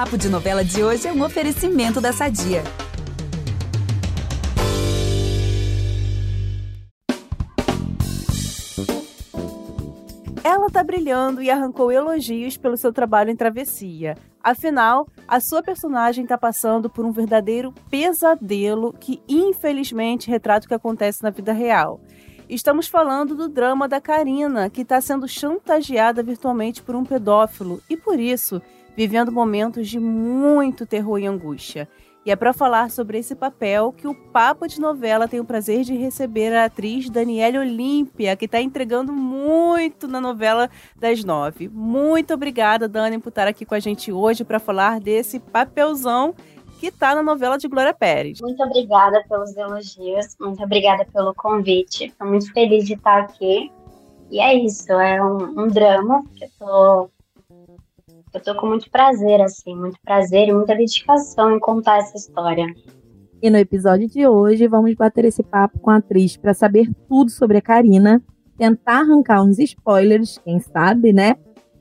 [0.00, 2.62] Papo de Novela de hoje é um oferecimento da Sadia.
[10.42, 14.16] Ela está brilhando e arrancou elogios pelo seu trabalho em Travessia.
[14.42, 20.74] Afinal, a sua personagem está passando por um verdadeiro pesadelo que, infelizmente, retrata o que
[20.74, 22.00] acontece na vida real.
[22.48, 27.98] Estamos falando do drama da Karina, que está sendo chantageada virtualmente por um pedófilo e,
[27.98, 28.62] por isso,
[28.96, 31.88] vivendo momentos de muito terror e angústia.
[32.24, 35.84] E é para falar sobre esse papel que o Papo de Novela tem o prazer
[35.84, 41.66] de receber a atriz Daniele Olímpia, que está entregando muito na novela das nove.
[41.68, 46.34] Muito obrigada, Dani, por estar aqui com a gente hoje para falar desse papelzão
[46.78, 48.38] que está na novela de Glória Pérez.
[48.42, 52.04] Muito obrigada pelos elogios, muito obrigada pelo convite.
[52.04, 53.72] Estou muito feliz de estar aqui.
[54.30, 57.10] E é isso, é um, um drama que eu tô
[58.32, 62.66] eu tô com muito prazer, assim, muito prazer e muita dedicação em contar essa história.
[63.42, 67.30] E no episódio de hoje, vamos bater esse papo com a atriz para saber tudo
[67.30, 68.22] sobre a Karina,
[68.56, 71.36] tentar arrancar uns spoilers, quem sabe, né?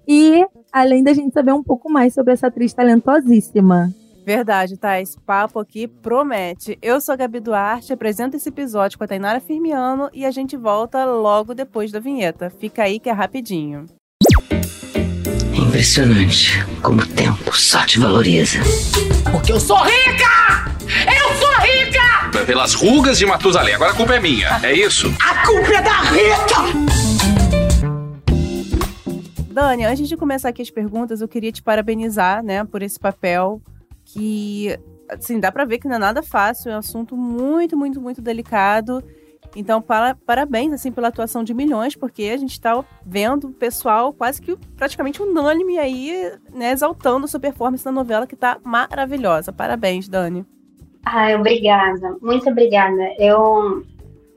[0.08, 3.94] E além da gente saber um pouco mais sobre essa atriz talentosíssima.
[4.26, 5.02] Verdade, tá?
[5.02, 6.78] Esse papo aqui promete.
[6.82, 10.56] Eu sou a Gabi Duarte, apresento esse episódio com a Tainara Firmiano e a gente
[10.56, 12.50] volta logo depois da vinheta.
[12.50, 13.86] Fica aí que é rapidinho.
[15.70, 18.58] Impressionante como o tempo só te valoriza.
[19.32, 20.66] Porque eu sou rica!
[21.06, 22.44] Eu sou rica!
[22.48, 25.14] Pelas rugas de Matusalém, agora a culpa é minha, é isso?
[25.22, 26.56] A culpa é da Rita!
[29.52, 33.62] Dani, antes de começar aqui as perguntas, eu queria te parabenizar, né, por esse papel
[34.04, 34.76] que,
[35.08, 38.24] assim, dá pra ver que não é nada fácil, é um assunto muito, muito, muito
[38.24, 39.04] delicado
[39.56, 44.14] então, para, parabéns assim pela atuação de milhões, porque a gente está vendo o pessoal
[44.14, 49.52] quase que praticamente unânime aí, né, exaltando a sua performance na novela, que está maravilhosa.
[49.52, 50.46] Parabéns, Dani.
[51.06, 52.18] Ai, obrigada.
[52.22, 53.14] Muito obrigada.
[53.18, 53.84] Eu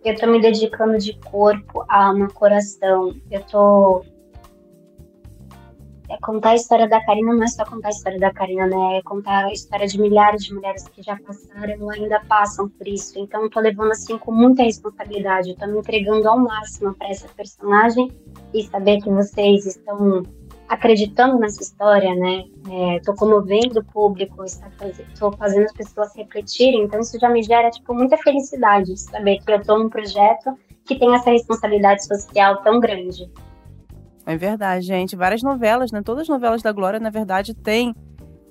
[0.05, 3.15] eu me dedicando de corpo, alma, coração.
[3.31, 4.05] Eu tô
[6.12, 8.99] é contar a história da Karina não é só contar a história da Karina, né?
[8.99, 12.87] É contar a história de milhares de mulheres que já passaram ou ainda passam por
[12.87, 13.19] isso.
[13.19, 15.51] Então, tô levando assim com muita responsabilidade.
[15.51, 18.11] Eu tô me entregando ao máximo para essa personagem
[18.53, 20.22] e saber que vocês estão
[20.69, 22.45] acreditando nessa história, né?
[22.71, 26.83] É, tô comovendo o público, estou fazendo as pessoas refletirem.
[26.83, 30.99] Então, isso já me gera tipo muita felicidade saber que eu tô num projeto que
[30.99, 33.31] tem essa responsabilidade social tão grande.
[34.25, 35.16] É verdade, gente.
[35.16, 36.03] Várias novelas, né?
[36.03, 37.94] Todas as novelas da Glória, na verdade, têm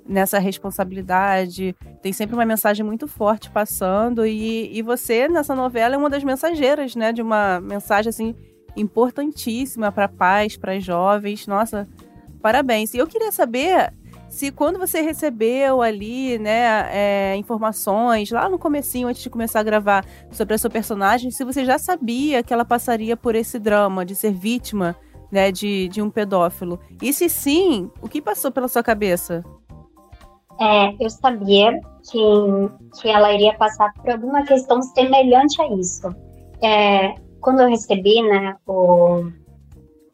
[0.05, 5.97] nessa responsabilidade, tem sempre uma mensagem muito forte passando e, e você nessa novela é
[5.97, 8.35] uma das mensageiras, né, de uma mensagem assim
[8.75, 11.47] importantíssima para pais, para jovens.
[11.47, 11.87] Nossa,
[12.41, 12.93] parabéns.
[12.93, 13.93] E eu queria saber
[14.27, 19.63] se quando você recebeu ali, né, é, informações lá no comecinho antes de começar a
[19.63, 24.05] gravar sobre a sua personagem, se você já sabia que ela passaria por esse drama
[24.05, 24.95] de ser vítima
[25.31, 26.79] né, de, de um pedófilo.
[27.01, 29.43] E se sim, o que passou pela sua cabeça?
[30.59, 32.19] É, eu sabia que,
[32.99, 36.07] que ela iria passar por alguma questão semelhante a isso.
[36.61, 39.31] É, quando eu recebi né, o,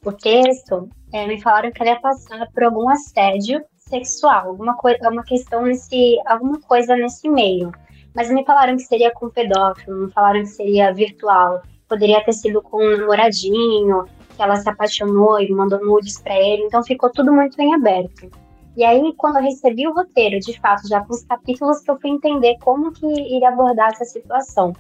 [0.06, 5.10] o texto, é, me falaram que ela ia passar por algum assédio sexual, alguma, coisa,
[5.10, 7.72] uma questão nesse, alguma coisa nesse meio.
[8.16, 12.62] Mas me falaram que seria com pedófilo, me falaram que seria virtual, poderia ter sido
[12.62, 14.06] com um namoradinho,
[14.38, 18.30] que ela se apaixonou e mandou nudes para ele, então ficou tudo muito em aberto.
[18.78, 22.00] E aí, quando eu recebi o roteiro, de fato, já com os capítulos que eu
[22.00, 24.72] fui entender como que iria abordar essa situação.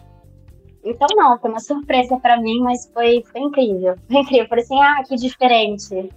[0.85, 3.95] Então, não, foi uma surpresa para mim, mas foi, foi incrível.
[4.07, 6.09] Foi incrível, falei assim, ah, que diferente.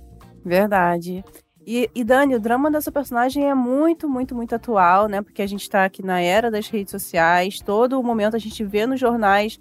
[0.44, 1.24] Verdade.
[1.66, 5.22] E, e, Dani, o drama dessa personagem é muito, muito, muito atual, né?
[5.22, 8.86] Porque a gente está aqui na era das redes sociais, todo momento a gente vê
[8.86, 9.58] nos jornais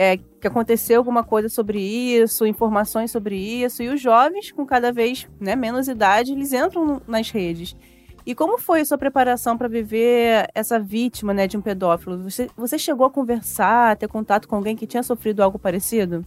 [0.00, 4.92] é, que aconteceu alguma coisa sobre isso, informações sobre isso, e os jovens, com cada
[4.92, 7.76] vez né, menos idade, eles entram nas redes.
[8.24, 12.22] E como foi a sua preparação para viver essa vítima né, de um pedófilo?
[12.22, 16.24] Você, você chegou a conversar, a ter contato com alguém que tinha sofrido algo parecido?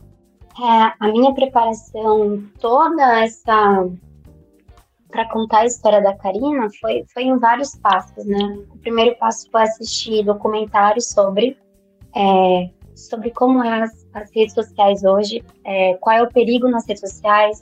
[0.59, 3.87] É, a minha preparação toda essa
[5.09, 8.65] para contar a história da Karina foi, foi em vários passos, né?
[8.69, 11.57] O primeiro passo foi assistir documentários sobre
[12.13, 16.87] é, sobre como é as, as redes sociais hoje, é, qual é o perigo nas
[16.87, 17.61] redes sociais,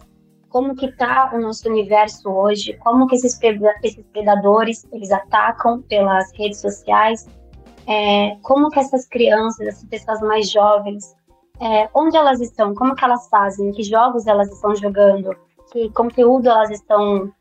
[0.49, 3.39] como que está o nosso universo hoje, como que esses,
[3.83, 7.27] esses predadores eles atacam pelas redes sociais,
[7.87, 11.15] é, como que essas crianças, essas pessoas mais jovens,
[11.61, 15.35] é, onde elas estão, como que elas fazem, que jogos elas estão jogando,
[15.71, 17.31] que conteúdo elas estão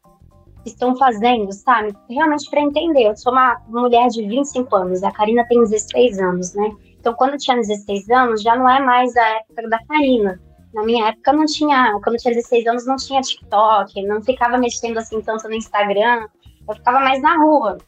[0.64, 1.94] estão fazendo, sabe?
[2.10, 3.04] Realmente para entender.
[3.04, 6.70] Eu sou uma mulher de 25 anos, a Karina tem 16 anos, né?
[7.08, 10.38] Então, quando eu tinha 16 anos, já não é mais a época da Karina.
[10.74, 14.58] Na minha época não tinha, quando eu tinha 16 anos não tinha TikTok, não ficava
[14.58, 16.28] mexendo assim tanto no Instagram,
[16.68, 17.78] eu ficava mais na rua.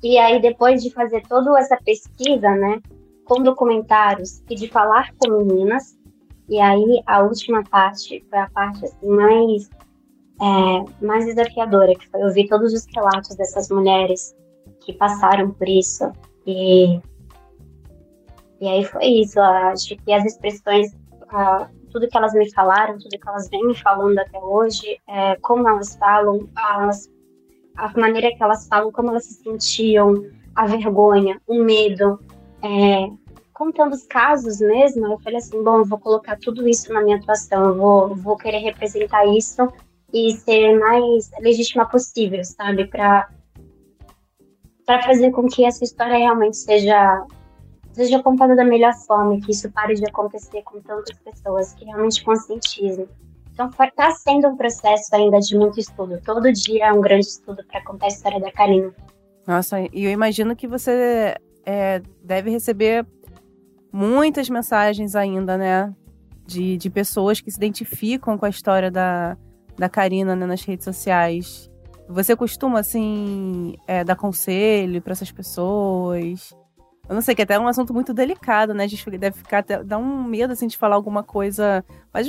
[0.00, 2.80] E aí depois de fazer toda essa pesquisa, né,
[3.24, 5.98] com documentários e de falar com meninas,
[6.48, 9.68] e aí a última parte foi a parte assim, mais
[10.40, 14.32] é, mais desafiadora, que foi ouvir todos os relatos dessas mulheres
[14.82, 16.12] que passaram por isso
[16.46, 17.00] e
[18.60, 20.92] e aí foi isso, acho que as expressões
[21.90, 25.68] tudo que elas me falaram, tudo que elas vêm me falando até hoje, é, como
[25.68, 26.90] elas falam, a
[27.96, 30.24] maneira que elas falam, como elas se sentiam,
[30.54, 32.20] a vergonha, o medo,
[32.62, 33.08] é,
[33.52, 37.74] contando os casos mesmo, eu falei assim, bom, vou colocar tudo isso na minha atuação,
[37.74, 39.68] vou, vou querer representar isso
[40.12, 43.28] e ser mais legítima possível, sabe, para
[44.86, 47.26] para fazer com que essa história realmente seja
[47.98, 52.22] seja contada da melhor forma, que isso pare de acontecer com tantas pessoas, que realmente
[52.24, 53.08] conscientizem.
[53.52, 56.20] Então, está sendo um processo ainda de muito estudo.
[56.24, 58.94] Todo dia é um grande estudo para contar a história da Karina.
[59.44, 61.34] Nossa, e eu imagino que você
[61.66, 63.04] é, deve receber
[63.92, 65.92] muitas mensagens ainda, né?
[66.46, 69.36] De, de pessoas que se identificam com a história da,
[69.76, 71.68] da Karina né, nas redes sociais.
[72.08, 76.56] Você costuma, assim, é, dar conselho para essas pessoas?
[77.08, 78.84] Eu não sei, que é até um assunto muito delicado, né?
[78.84, 82.26] A gente deve ficar até, dá um medo, assim, de falar alguma coisa, mas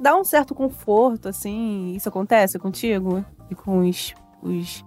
[0.00, 1.92] dá um certo conforto, assim.
[1.94, 4.82] Isso acontece contigo e com os, os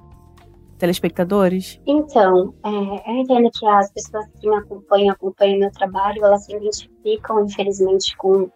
[0.78, 1.80] telespectadores?
[1.86, 6.56] Então, é, eu entendo que as pessoas que me acompanham, acompanham meu trabalho, elas se
[6.56, 8.50] identificam, infelizmente, com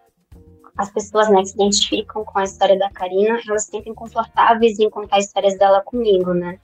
[0.78, 4.80] as pessoas né, que se identificam com a história da Karina, elas se sentem confortáveis
[4.80, 6.60] em contar histórias dela comigo, né?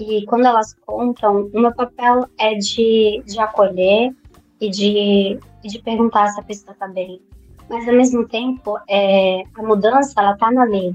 [0.00, 4.16] E quando elas contam, o meu papel é de, de acolher
[4.58, 7.20] e de, de perguntar se a pessoa está bem.
[7.68, 10.94] Mas, ao mesmo tempo, é, a mudança, ela está na lei.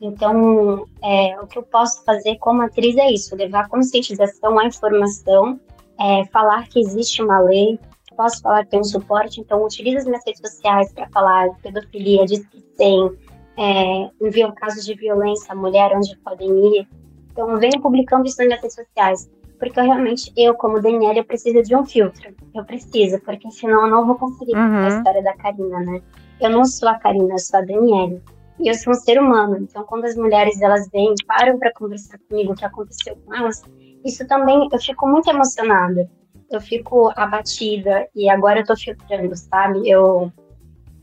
[0.00, 4.66] Então, é, o que eu posso fazer como atriz é isso, levar a conscientização, a
[4.66, 5.60] informação,
[6.00, 7.78] é, falar que existe uma lei,
[8.16, 11.60] posso falar que tem um suporte, então utilizo as minhas redes sociais para falar de
[11.60, 12.42] pedofilia, de
[12.74, 13.10] sem,
[13.58, 16.88] é, envio casos de violência à mulher, onde podem ir,
[17.36, 21.62] então, venho publicando isso nas redes sociais, porque eu realmente, eu, como Daniela, eu preciso
[21.62, 22.34] de um filtro.
[22.54, 24.84] Eu preciso, porque senão eu não vou conseguir uhum.
[24.84, 26.00] a história da Karina, né?
[26.40, 28.22] Eu não sou a Karina, eu sou a Daniela.
[28.58, 29.58] E eu sou um ser humano.
[29.58, 33.62] Então, quando as mulheres elas vêm, param para conversar comigo o que aconteceu com elas,
[34.02, 36.10] isso também eu fico muito emocionada.
[36.50, 39.86] Eu fico abatida e agora eu tô filtrando, sabe?
[39.86, 40.32] Eu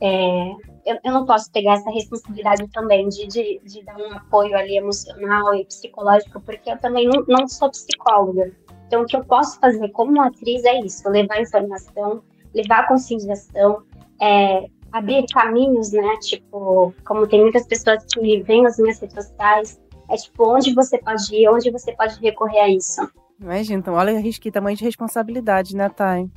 [0.01, 0.51] é,
[0.85, 4.77] eu, eu, não posso pegar essa responsabilidade também de, de, de, dar um apoio ali
[4.77, 8.51] emocional e psicológico, porque eu também não, não sou psicóloga.
[8.87, 12.21] Então, o que eu posso fazer como atriz é isso: levar informação,
[12.53, 13.83] levar conscientização,
[14.21, 16.17] é, abrir caminhos, né?
[16.21, 20.97] Tipo, como tem muitas pessoas que vêm nas minhas redes sociais, é tipo, onde você
[20.97, 23.01] pode ir, onde você pode recorrer a isso.
[23.39, 26.29] Imagina, então, olha que tamanho de responsabilidade, né, Thay?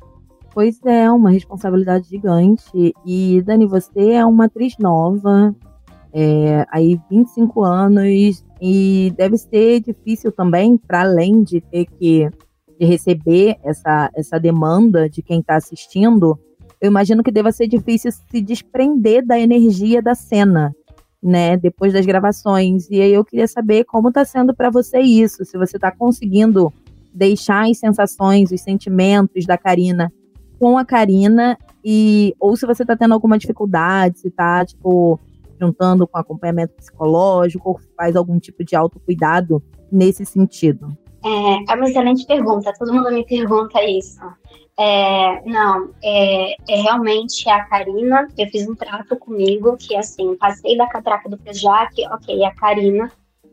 [0.56, 2.94] Pois é, uma responsabilidade gigante.
[3.04, 5.54] E, Dani, você é uma atriz nova,
[6.10, 12.30] é, aí 25 anos, e deve ser difícil também, para além de ter que
[12.80, 16.38] de receber essa, essa demanda de quem está assistindo,
[16.80, 20.74] eu imagino que deva ser difícil se desprender da energia da cena,
[21.22, 22.88] né, depois das gravações.
[22.90, 26.72] E aí eu queria saber como está sendo para você isso, se você está conseguindo
[27.12, 30.10] deixar as sensações, os sentimentos da Karina
[30.58, 35.20] com a Karina e ou se você está tendo alguma dificuldade, se está tipo
[35.60, 40.96] juntando com acompanhamento psicológico ou faz algum tipo de autocuidado nesse sentido.
[41.24, 42.72] É, é uma excelente pergunta.
[42.78, 44.20] Todo mundo me pergunta isso.
[44.78, 48.28] É, não, é, é, realmente a Karina.
[48.36, 53.10] Eu fiz um trato comigo que, assim, passei da catraca do Projac, ok, a Karina.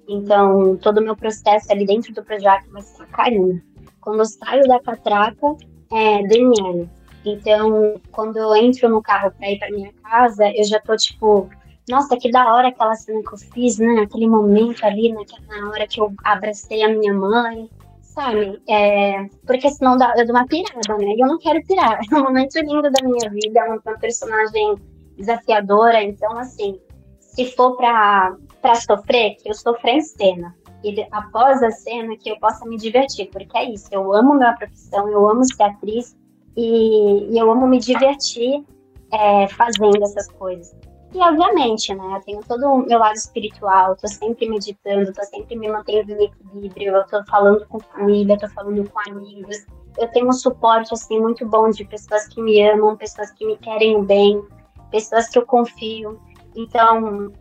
[0.08, 3.64] Então, todo o meu processo ali dentro do Projac vai ser a Karina.
[4.02, 5.56] Quando eu saio da catraca,
[5.94, 6.90] é, Daniele.
[7.26, 11.50] Então, quando eu entro no carro para ir para minha casa, eu já tô tipo,
[11.88, 14.02] nossa, que da hora aquela cena que eu fiz, né?
[14.02, 17.70] Aquele momento ali, naquela hora que eu abracei a minha mãe,
[18.02, 18.62] sabe?
[18.68, 21.16] É, porque senão eu dou uma pirada, né?
[21.18, 22.00] Eu não quero pirar.
[22.12, 24.76] É um momento lindo da minha vida, é uma personagem
[25.18, 26.04] desafiadora.
[26.04, 26.80] Então, assim,
[27.20, 30.56] se for pra, pra sofrer, que eu sofra em cena.
[30.84, 33.88] E após a cena, que eu possa me divertir, porque é isso.
[33.92, 36.16] Eu amo minha profissão, eu amo ser atriz
[36.58, 38.64] e, e eu amo me divertir
[39.12, 40.76] é, fazendo essas coisas.
[41.14, 45.56] E, obviamente, né, eu tenho todo o meu lado espiritual, tô sempre meditando, tô sempre
[45.56, 49.64] me mantendo em equilíbrio, eu tô falando com família, tô falando com amigos.
[50.00, 53.56] Eu tenho um suporte, assim, muito bom de pessoas que me amam, pessoas que me
[53.58, 54.44] querem bem,
[54.90, 56.20] pessoas que eu confio.
[56.56, 57.32] Então,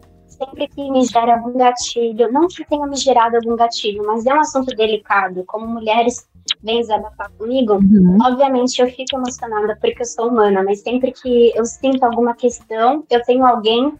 [0.45, 4.35] sempre que me gera algum gatilho, não que tenha me gerado algum gatilho, mas é
[4.35, 6.27] um assunto delicado, como mulheres
[6.63, 8.19] vêm desabafar comigo, Uhum.
[8.23, 13.05] obviamente eu fico emocionada porque eu sou humana, mas sempre que eu sinto alguma questão,
[13.11, 13.95] eu tenho alguém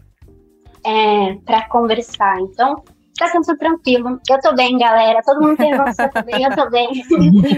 [0.85, 2.39] é, para conversar.
[2.41, 2.83] Então,
[3.17, 4.19] tá sendo tranquilo.
[4.29, 5.21] Eu tô bem, galera.
[5.23, 6.89] Todo mundo pergunta se eu tô bem, eu tô bem.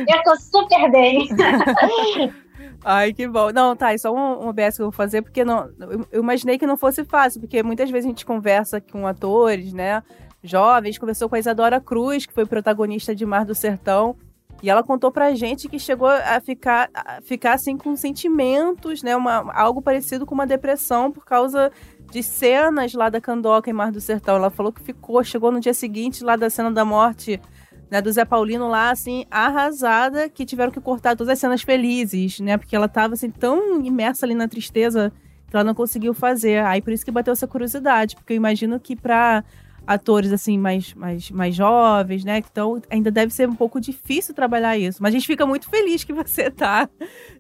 [0.08, 1.28] eu tô super bem.
[2.88, 3.52] Ai, que bom.
[3.52, 5.68] Não, tá, é só um, um OBS que eu vou fazer, porque não,
[6.12, 10.04] eu, imaginei que não fosse fácil, porque muitas vezes a gente conversa com atores, né,
[10.44, 14.16] jovens, conversou com a Isadora Cruz, que foi protagonista de Mar do Sertão,
[14.62, 19.16] e ela contou pra gente que chegou a ficar, a ficar assim, com sentimentos, né,
[19.16, 21.72] uma, algo parecido com uma depressão por causa
[22.12, 24.36] de cenas lá da Candoca em Mar do Sertão.
[24.36, 27.42] Ela falou que ficou, chegou no dia seguinte lá da cena da morte
[27.90, 32.40] né, do Zé Paulino lá, assim, arrasada, que tiveram que cortar todas as cenas felizes,
[32.40, 32.58] né?
[32.58, 35.12] Porque ela tava, assim, tão imersa ali na tristeza
[35.48, 36.64] que ela não conseguiu fazer.
[36.66, 39.44] Aí por isso que bateu essa curiosidade, porque eu imagino que pra
[39.88, 42.40] atores, assim, mais, mais, mais jovens, né?
[42.40, 45.02] Então ainda deve ser um pouco difícil trabalhar isso.
[45.02, 46.90] Mas a gente fica muito feliz que você tá,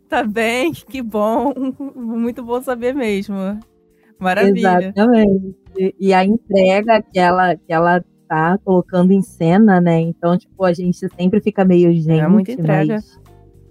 [0.08, 1.54] tá bem, que bom.
[1.96, 3.36] Muito bom saber mesmo.
[4.20, 4.94] Maravilha.
[4.96, 5.56] Exatamente.
[6.00, 10.00] E a entrega que ela, que ela tá colocando em cena, né?
[10.00, 12.20] Então, tipo, a gente sempre fica meio gente.
[12.20, 12.96] É muita entrega.
[12.96, 13.20] Mas,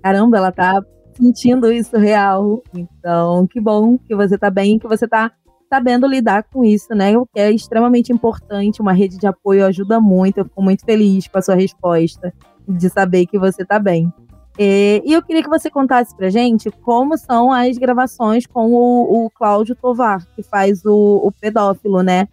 [0.02, 0.82] caramba, ela tá
[1.14, 2.62] sentindo isso real.
[2.75, 5.32] Então, que bom que você tá bem, que você tá
[5.68, 7.16] sabendo lidar com isso, né?
[7.16, 8.80] O que é extremamente importante.
[8.80, 10.38] Uma rede de apoio ajuda muito.
[10.38, 12.32] Eu fico muito feliz com a sua resposta
[12.68, 14.12] de saber que você tá bem.
[14.58, 19.26] E, e eu queria que você contasse pra gente como são as gravações com o,
[19.26, 22.28] o Cláudio Tovar, que faz o, o pedófilo, né?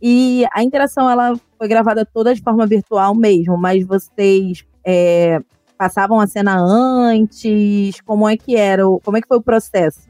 [0.00, 5.40] E a interação ela foi gravada toda de forma virtual mesmo, mas vocês é,
[5.76, 8.00] passavam a cena antes?
[8.02, 8.82] Como é que era?
[9.02, 10.08] Como é que foi o processo?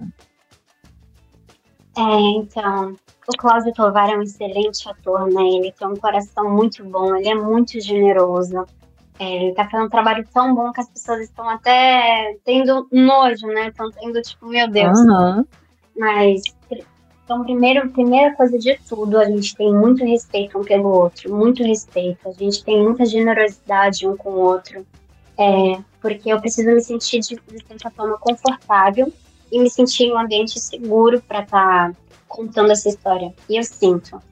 [1.96, 2.94] É, então,
[3.26, 5.42] o Cláudio Tovar é um excelente ator, né?
[5.42, 8.66] Ele tem um coração muito bom, ele é muito generoso.
[9.18, 13.46] É, ele tá fazendo um trabalho tão bom que as pessoas estão até tendo nojo,
[13.46, 13.68] né?
[13.68, 14.98] Estão tendo, tipo, meu Deus.
[14.98, 15.46] Aham.
[15.98, 16.42] Mas,
[17.26, 21.60] então, primeiro, primeira coisa de tudo, a gente tem muito respeito um pelo outro, muito
[21.64, 22.28] respeito.
[22.28, 24.86] A gente tem muita generosidade um com o outro.
[25.36, 29.12] É, porque eu preciso me sentir de, de certa forma confortável
[29.50, 31.92] e me sentir em um ambiente seguro para estar
[32.28, 33.34] contando essa história.
[33.48, 34.22] E eu sinto.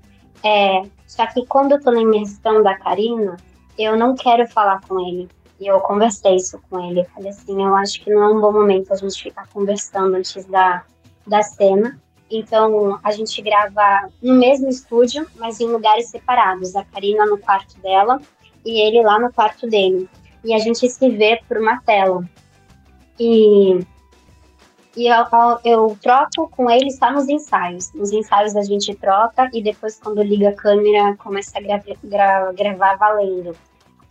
[0.44, 3.36] É, só que quando eu tô na imersão da Karina,
[3.76, 5.28] eu não quero falar com ele.
[5.58, 7.00] E eu conversei isso com ele.
[7.00, 10.14] Eu falei assim, eu acho que não é um bom momento a gente ficar conversando
[10.14, 10.84] antes da,
[11.26, 12.00] da cena.
[12.36, 16.74] Então, a gente grava no mesmo estúdio, mas em lugares separados.
[16.74, 18.20] A Karina no quarto dela
[18.64, 20.08] e ele lá no quarto dele.
[20.42, 22.24] E a gente se vê por uma tela.
[23.18, 23.78] E,
[24.96, 25.24] e eu,
[25.64, 27.92] eu troco com ele só nos ensaios.
[27.94, 32.52] Nos ensaios a gente troca e depois, quando liga a câmera, começa a gra gra
[32.52, 33.56] gravar valendo.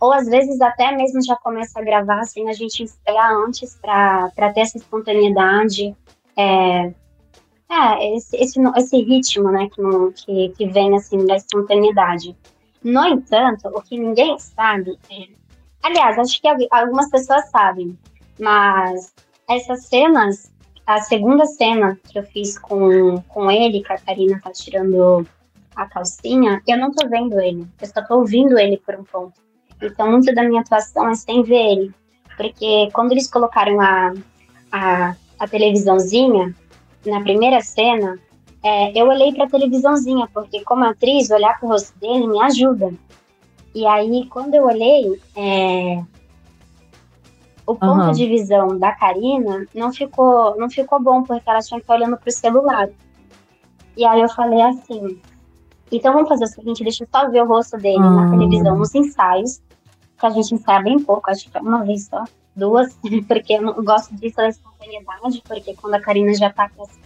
[0.00, 4.52] Ou às vezes até mesmo já começa a gravar sem a gente ensaiar antes para
[4.52, 5.94] ter essa espontaneidade.
[6.36, 6.92] É,
[7.70, 9.82] é, esse, esse, esse ritmo, né, que,
[10.24, 12.36] que, que vem, assim, da espontaneidade.
[12.82, 15.26] No entanto, o que ninguém sabe é...
[15.82, 17.98] Aliás, acho que algu- algumas pessoas sabem,
[18.40, 19.12] mas
[19.48, 20.50] essas cenas,
[20.86, 25.26] a segunda cena que eu fiz com, com ele, que a Karina tá tirando
[25.76, 29.34] a calcinha, eu não tô vendo ele, eu só tô ouvindo ele por um ponto.
[29.82, 31.94] Então, muito da minha atuação é sem ver ele,
[32.36, 34.14] porque quando eles colocaram a,
[34.72, 36.54] a, a televisãozinha,
[37.06, 38.18] na primeira cena,
[38.62, 42.92] é, eu olhei pra televisãozinha, porque como atriz, olhar pro rosto dele me ajuda.
[43.74, 46.02] E aí, quando eu olhei, é,
[47.66, 48.12] o ponto Aham.
[48.12, 52.16] de visão da Karina não ficou, não ficou bom, porque ela tinha que estar olhando
[52.16, 52.88] pro celular.
[53.96, 55.20] E aí eu falei assim,
[55.90, 58.30] então vamos fazer o seguinte, deixa eu só ver o rosto dele na Ah.
[58.30, 59.60] televisão, nos ensaios,
[60.18, 62.24] que a gente ensaia bem pouco, acho que é uma vez só,
[62.56, 62.96] duas,
[63.28, 66.98] porque eu não gosto disso da espontaneidade, porque quando a Karina já tá com essa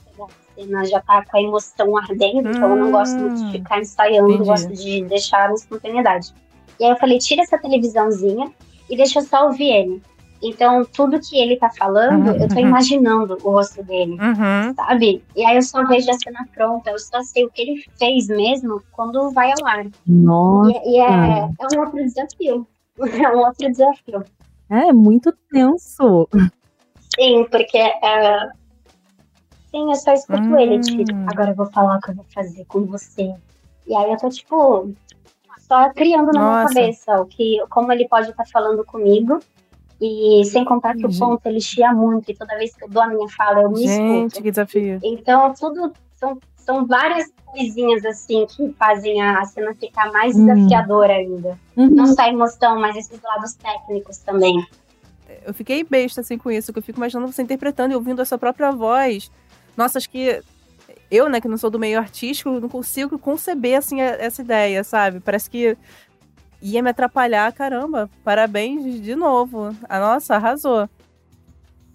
[0.57, 4.29] cena, já tá com a emoção ardendo, então eu não gosto muito de ficar ensaiando,
[4.29, 4.49] eu entendi.
[4.49, 6.35] gosto de deixar a espontaneidade.
[6.79, 8.51] E aí eu falei, tira essa televisãozinha
[8.89, 10.03] e deixa eu só ouvir ele.
[10.41, 14.73] Então, tudo que ele tá falando, eu tô imaginando o rosto dele Uhum.
[14.75, 15.25] sabe?
[15.35, 18.29] E aí eu só vejo a cena pronta, eu só sei o que ele fez
[18.29, 19.87] mesmo quando vai ao ar.
[20.07, 22.67] Nossa, E, e é, é um outro desafio.
[23.01, 24.25] É um outro desafio.
[24.71, 26.29] É muito tenso.
[27.19, 28.49] Sim, porque é,
[29.71, 30.59] Sim, eu só escuto Hum.
[30.59, 33.35] ele, tipo, agora eu vou falar o que eu vou fazer com você.
[33.87, 34.91] E aí eu tô, tipo,
[35.59, 36.75] só criando na minha Nossa.
[36.75, 39.39] cabeça o que, como ele pode estar falando comigo.
[40.01, 41.19] E sem contar que o Gente.
[41.19, 43.79] ponto ele chia muito, e toda vez que eu dou a minha fala, eu me
[43.87, 44.43] Gente, escuto.
[44.43, 45.01] que desafio.
[45.03, 50.45] Então, tudo são, são várias coisinhas assim que fazem a cena ficar mais Hum.
[50.45, 51.59] desafiadora ainda.
[51.75, 51.89] Uhum.
[51.89, 54.67] Não só a emoção, mas esses lados técnicos também.
[55.47, 58.25] Eu fiquei besta assim com isso, que eu fico imaginando você interpretando e ouvindo a
[58.27, 59.31] sua própria voz.
[59.75, 60.43] Nossa, acho que
[61.11, 65.21] eu, né, que não sou do meio artístico, não consigo conceber assim essa ideia, sabe?
[65.21, 65.75] Parece que
[66.61, 68.11] ia me atrapalhar, caramba.
[68.23, 69.75] Parabéns de novo.
[69.89, 70.87] A nossa arrasou.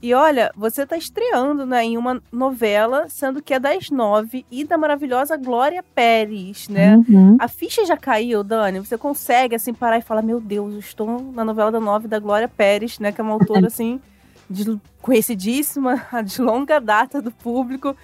[0.03, 4.65] E olha, você tá estreando né, em uma novela, sendo que é das nove e
[4.65, 6.97] da maravilhosa Glória Pérez, né?
[7.07, 7.37] Uhum.
[7.39, 8.81] A ficha já caiu, Dani?
[8.81, 12.19] Você consegue, assim, parar e falar, meu Deus, eu estou na novela da nove da
[12.19, 13.13] Glória Pérez, né?
[13.13, 14.01] Que é uma autora, assim,
[14.49, 17.95] de- conhecidíssima, de longa data do público.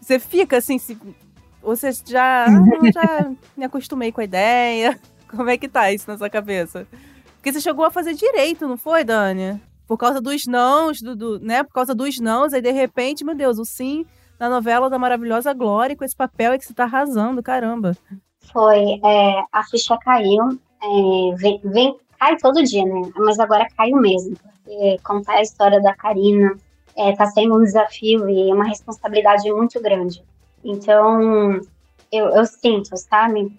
[0.00, 0.96] Você fica, assim, se...
[1.62, 2.46] Você já...
[2.46, 4.98] Ah, já me acostumei com a ideia.
[5.28, 6.86] Como é que tá isso na sua cabeça?
[7.36, 9.60] Porque você chegou a fazer direito, não foi, Dani?
[9.86, 11.62] Por causa dos nãos, do, do- né?
[11.62, 14.04] Por causa dos nãos, aí de repente, meu Deus, o sim
[14.38, 17.96] na novela da maravilhosa Glória, com esse papel aí que você tá arrasando, caramba.
[18.52, 23.02] Foi, é, a ficha caiu, é, vem, vem- cai todo dia, né?
[23.16, 26.56] Mas agora caiu mesmo, porque contar a história da Karina
[26.96, 30.22] é, tá sendo um desafio e uma responsabilidade muito grande.
[30.64, 31.60] Então,
[32.10, 33.52] eu, eu sinto, sabe?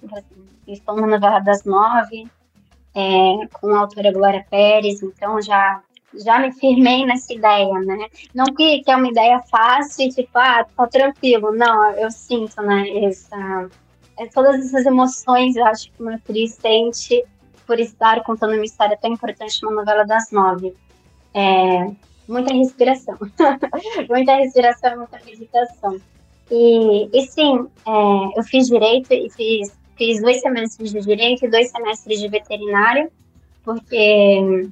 [0.67, 2.27] Estou na novela das nove,
[2.93, 5.81] é, com a autora Glória Pérez, então já,
[6.23, 8.07] já me firmei nessa ideia, né?
[8.33, 13.05] Não que, que é uma ideia fácil, tipo, ah, tá tranquilo, não, eu sinto, né,
[13.05, 13.69] essa,
[14.17, 17.23] é, todas essas emoções, eu acho que uma atriz sente
[17.65, 20.73] por estar contando uma história tão importante numa novela das nove.
[21.33, 21.91] É,
[22.27, 23.17] muita respiração.
[24.09, 25.99] muita respiração, muita meditação.
[26.49, 31.49] E, e sim, é, eu fiz direito e fiz, fiz dois semestres de direito e
[31.49, 33.11] dois semestres de veterinário,
[33.63, 34.69] porque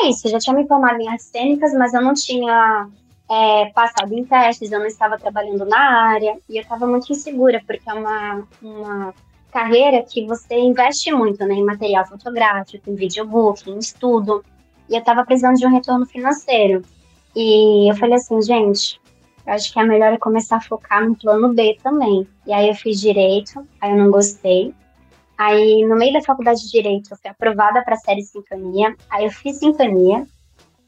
[0.00, 2.88] é isso, eu já tinha me formado em artes cênicas, mas eu não tinha
[3.30, 7.62] é, passado em testes, eu não estava trabalhando na área e eu estava muito insegura,
[7.66, 9.14] porque é uma, uma
[9.50, 14.44] carreira que você investe muito né, em material fotográfico, em videobook, em estudo,
[14.88, 16.82] e eu estava precisando de um retorno financeiro.
[17.34, 19.00] E eu falei assim, gente,
[19.46, 22.26] eu acho que é melhor eu começar a focar no plano B também.
[22.46, 24.74] E aí eu fiz direito, aí eu não gostei.
[25.42, 28.94] Aí, no meio da faculdade de Direito, eu fui aprovada para a série Sintonia.
[29.10, 30.24] Aí eu fiz Sintonia.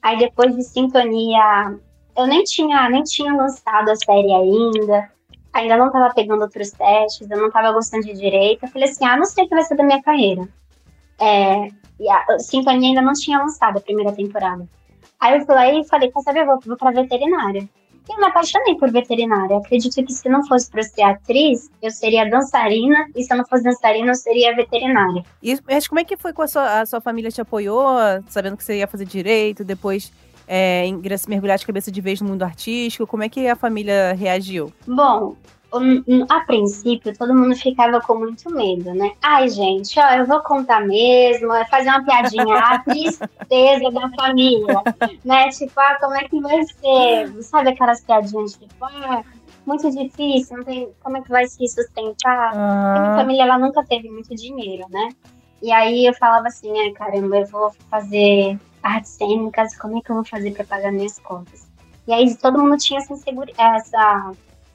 [0.01, 1.77] Aí depois de Sintonia,
[2.17, 5.11] eu nem tinha, nem tinha lançado a série ainda.
[5.53, 8.65] Ainda não estava pegando outros testes, eu não estava gostando de Direito.
[8.65, 10.49] Eu falei assim, ah, não sei o que vai ser da minha carreira.
[11.21, 11.67] É,
[11.99, 14.69] e a Sintonia ainda não tinha lançado a primeira temporada.
[15.19, 17.69] Aí eu fui lá e falei, quer saber, eu vou, vou para veterinária.
[18.09, 19.57] Eu me apaixonei por veterinária.
[19.57, 23.07] Acredito que se não fosse para ser atriz, eu seria dançarina.
[23.17, 25.25] E se eu não fosse dançarina, eu seria veterinária.
[25.43, 27.87] E mas como é que foi com a sua, a sua família te apoiou,
[28.29, 30.13] sabendo que você ia fazer direito, depois
[30.47, 30.85] é,
[31.29, 33.07] mergulhar de cabeça de vez no mundo artístico?
[33.07, 34.73] Como é que a família reagiu?
[34.87, 35.37] Bom,
[36.29, 39.13] a princípio todo mundo ficava com muito medo, né?
[39.23, 44.83] Ai, gente, ó, eu vou contar mesmo, fazer uma piadinha, a tristeza da família,
[45.25, 45.49] né?
[45.51, 47.43] Tipo, ah, como é que vai ser?
[47.43, 49.23] Sabe aquelas piadinhas tipo, ah,
[49.67, 52.51] muito difícil, não tem, como é que vai se sustentar?
[52.51, 55.09] Porque Minha família ela nunca teve muito dinheiro, né?
[55.63, 60.11] E aí eu falava assim, ai caramba, eu vou fazer artes cênicas, como é que
[60.11, 61.67] eu vou fazer para pagar minhas contas?
[62.07, 63.15] E aí todo mundo tinha essa
[63.57, 64.33] essa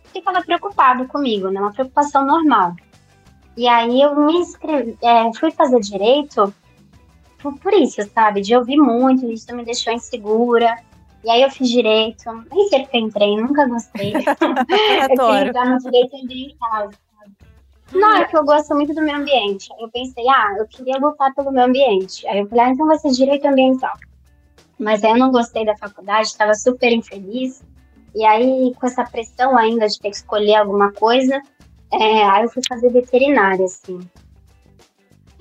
[0.10, 1.60] ficava preocupado comigo, né?
[1.60, 2.76] Uma preocupação normal.
[3.56, 6.54] E aí eu me inscrevi, é, fui fazer direito
[7.40, 8.42] por, por isso, sabe?
[8.42, 10.78] De ouvir muito, isso me deixou insegura.
[11.24, 14.14] E aí eu fiz direito, nem sei porque entrei, nunca gostei.
[14.16, 14.24] eu
[15.10, 16.90] queria entrar no direito ambiental.
[17.92, 19.70] Não, é que eu gosto muito do meio ambiente.
[19.80, 22.28] Eu pensei, ah, eu queria lutar pelo meio ambiente.
[22.28, 23.94] Aí eu falei, ah, então vai ser direito ambiental.
[24.78, 27.64] Mas aí eu não gostei da faculdade, estava super infeliz.
[28.16, 31.42] E aí, com essa pressão ainda de ter que escolher alguma coisa,
[31.92, 34.00] é, aí eu fui fazer veterinária, assim.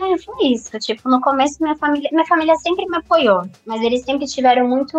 [0.01, 0.79] É, foi isso.
[0.79, 4.97] Tipo, no começo minha família, minha família sempre me apoiou, mas eles sempre tiveram muito,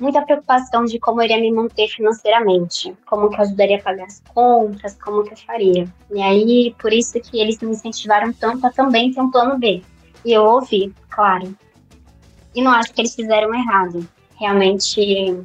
[0.00, 4.06] muita preocupação de como eu iria me manter financeiramente, como que eu ajudaria a pagar
[4.06, 5.86] as contas, como que eu faria.
[6.10, 9.82] E aí, por isso que eles me incentivaram tanto a também ter um plano B.
[10.24, 11.54] E eu ouvi, claro.
[12.54, 14.08] E não acho que eles fizeram errado.
[14.40, 15.44] Realmente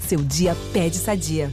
[0.11, 1.49] seu dia pede Sadia.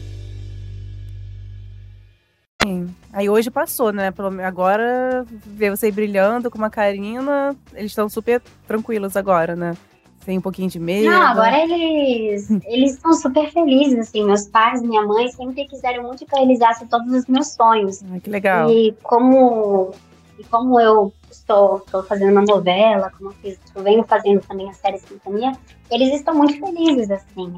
[2.61, 2.93] Sim.
[3.13, 4.13] Aí hoje passou, né?
[4.45, 9.77] Agora, ver você brilhando com uma carina, eles estão super tranquilos agora, né?
[10.25, 11.09] Tem um pouquinho de medo.
[11.09, 14.25] Não, agora eles eles estão super felizes, assim.
[14.25, 18.03] Meus pais, minha mãe sempre quiseram muito que eu realizasse todos os meus sonhos.
[18.11, 18.69] Ai, que legal.
[18.69, 19.93] E como,
[20.39, 24.71] e como eu estou, estou fazendo uma novela, como eu, fiz, eu venho fazendo também
[24.71, 25.53] a série Sintonia,
[25.91, 27.57] eles estão muito felizes, assim.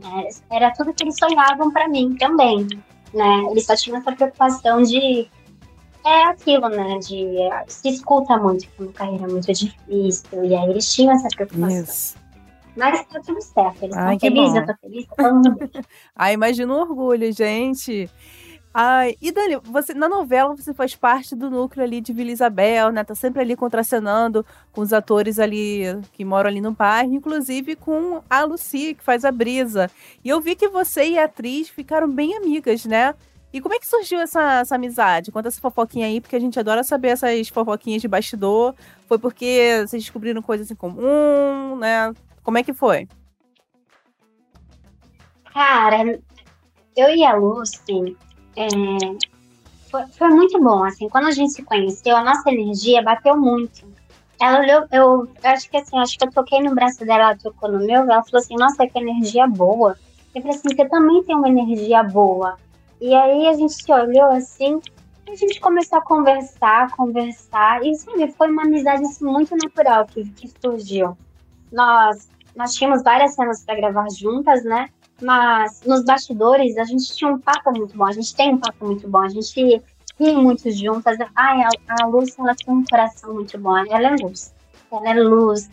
[0.51, 2.67] É, era tudo que eles sonhavam para mim também,
[3.13, 3.45] né?
[3.51, 5.29] Eles só tinham essa preocupação de...
[6.05, 6.99] É aquilo, né?
[6.99, 7.37] De...
[7.69, 12.19] Se escuta muito que uma carreira é muito difícil, e aí eles tinham essa preocupação.
[12.77, 14.61] Mas tá tudo certo, eles Ai, estão felizes, bom.
[14.61, 15.71] eu tô feliz, tá todo mundo bem.
[16.17, 18.09] Ai, imagina o orgulho, gente.
[18.73, 22.93] Ai, e Dani, você, na novela você faz parte do núcleo ali de Vila Isabel,
[22.93, 23.03] né?
[23.03, 28.23] Tá sempre ali contracenando com os atores ali que moram ali no bairro, inclusive com
[28.31, 29.91] a Lucy, que faz a Brisa.
[30.25, 33.15] E eu vi que você e a atriz ficaram bem amigas, né?
[33.53, 35.33] E como é que surgiu essa, essa amizade?
[35.33, 38.77] Conta essa fofoquinha aí, porque a gente adora saber essas fofoquinhas de bastidor.
[39.09, 42.15] Foi porque vocês descobriram coisas em comum, né?
[42.45, 43.09] Como é que foi?
[45.53, 46.21] Cara,
[46.97, 48.17] eu e a Lucy,
[48.57, 48.69] é,
[49.91, 53.85] foi, foi muito bom, assim, quando a gente se conheceu, a nossa energia bateu muito.
[54.41, 57.37] Ela olhou, eu, eu acho que assim, acho que eu toquei no braço dela, ela
[57.37, 59.97] tocou no meu, ela falou assim, nossa, que energia boa.
[60.35, 62.57] Eu falei assim, você também tem uma energia boa.
[63.01, 64.81] E aí a gente se olhou assim,
[65.29, 70.25] a gente começou a conversar, conversar, e sabe, foi uma amizade assim, muito natural que,
[70.31, 71.17] que surgiu.
[71.71, 74.89] Nós, nós tínhamos várias cenas para gravar juntas, né?
[75.21, 78.87] Mas nos bastidores a gente tinha um papo muito bom, a gente tem um papo
[78.87, 79.83] muito bom, a gente
[80.19, 81.19] ri muito juntas.
[81.35, 81.69] Ai, a,
[82.03, 84.53] a Luz, ela tem um coração muito bom, ela é luz,
[84.91, 85.71] ela é luz,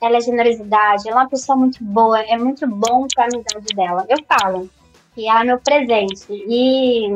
[0.00, 4.06] ela é generosidade, ela é uma pessoa muito boa, é muito bom pra amizade dela.
[4.08, 4.70] Eu falo
[5.14, 6.26] que ela é meu presente.
[6.30, 7.08] E,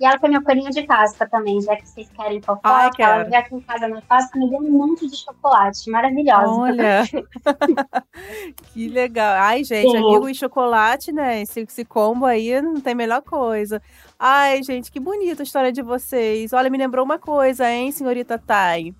[0.00, 2.68] e ela foi minha coelhinha de Páscoa também, já que vocês querem fofoca.
[2.68, 3.30] Ai, ela quero.
[3.30, 6.50] veio aqui em casa na Páscoa me deu um monte de chocolate, maravilhosa.
[6.50, 7.02] Olha,
[8.72, 9.34] que legal.
[9.38, 9.96] Ai, gente, Sim.
[9.96, 11.42] amigo e chocolate, né?
[11.42, 13.82] Esse, esse combo aí não tem melhor coisa.
[14.18, 16.52] Ai, gente, que bonita a história de vocês.
[16.52, 18.94] Olha, me lembrou uma coisa, hein, senhorita Thay?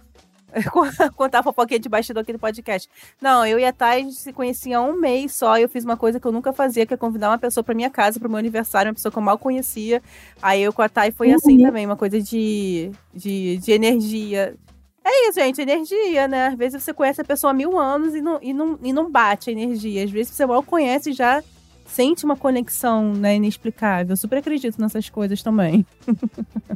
[1.17, 2.89] Contar a fofoquinha de bastidor aqui do podcast.
[3.21, 5.59] Não, eu e a Thay a gente se conhecia há um mês só.
[5.59, 7.75] E eu fiz uma coisa que eu nunca fazia, que é convidar uma pessoa pra
[7.75, 10.03] minha casa, pro meu aniversário, uma pessoa que eu mal conhecia.
[10.41, 11.65] Aí eu com a Thay foi assim Uhum.
[11.65, 14.57] também, uma coisa de, de, de energia.
[15.05, 16.49] É isso, gente, energia, né?
[16.49, 19.11] Às vezes você conhece a pessoa há mil anos e não, e não, e não
[19.11, 20.05] bate a energia.
[20.05, 21.43] Às vezes você mal conhece e já
[21.89, 24.13] sente uma conexão né, inexplicável.
[24.13, 25.85] Eu super acredito nessas coisas também.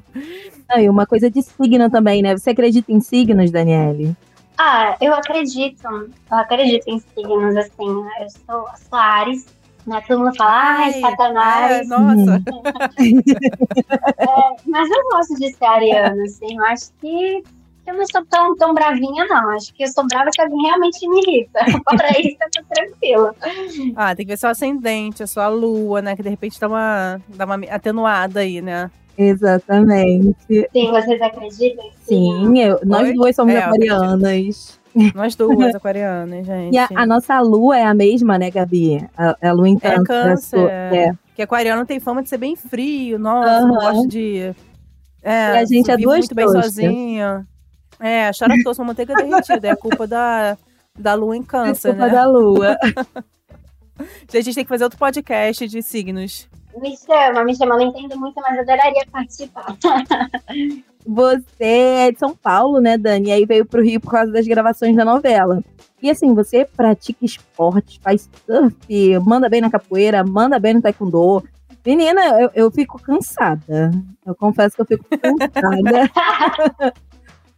[0.68, 2.36] Ah, e uma coisa de signo também, né?
[2.36, 4.16] Você acredita em signos, Daniele?
[4.58, 5.82] Ah, eu acredito.
[5.86, 8.02] Eu acredito em signos, assim.
[8.02, 8.10] né?
[8.20, 9.46] Eu sou, eu sou Ares.
[9.86, 10.02] Né?
[10.06, 11.72] Todo mundo fala, ai, Ai, Satanás.
[11.72, 12.42] ai, nossa.
[14.18, 16.56] É, mas eu gosto de ser ariana, assim.
[16.56, 17.42] Eu acho que
[17.86, 19.50] eu não sou tão, tão bravinha, não.
[19.50, 21.60] Acho que eu sou brava que alguém realmente me irrita.
[21.88, 23.34] Fora isso, eu tô tranquila.
[23.96, 26.14] Ah, tem que ver seu ascendente, a sua lua, né?
[26.16, 28.90] Que de repente dá uma, dá uma atenuada aí, né?
[29.18, 30.68] Exatamente.
[30.72, 31.84] Sim, vocês acreditam?
[32.02, 33.14] Sim, eu- nós Oi?
[33.14, 34.80] duas somos É, aquarianas.
[35.14, 36.74] Nós duas, aquarianas, gente.
[36.74, 39.06] E a, a nossa lua é a mesma, né, Gabi?
[39.16, 40.68] A, a lua em É câncer.
[40.70, 41.12] é.
[41.26, 43.66] Porque aquariano tem fama de ser bem frio, nossa, Aham.
[43.68, 44.54] não gosto de.
[45.22, 47.46] É, E a gente é duas muito bem sozinha.
[48.02, 49.68] É, chora tosse, uma manteiga derretida.
[49.68, 50.58] É culpa da,
[50.98, 52.12] da lua em câncer, Desculpa né?
[52.12, 52.76] da lua.
[53.98, 56.48] A gente tem que fazer outro podcast de signos.
[56.80, 57.74] Me chama, me chama.
[57.74, 59.76] Eu não entendo muito, mas eu adoraria participar.
[61.06, 63.28] Você é de São Paulo, né, Dani?
[63.28, 65.62] E aí veio pro Rio por causa das gravações da novela.
[66.00, 71.44] E assim, você pratica esportes, faz surf, manda bem na capoeira, manda bem no taekwondo.
[71.84, 73.90] Menina, eu, eu fico cansada.
[74.24, 76.94] Eu confesso que eu fico cansada.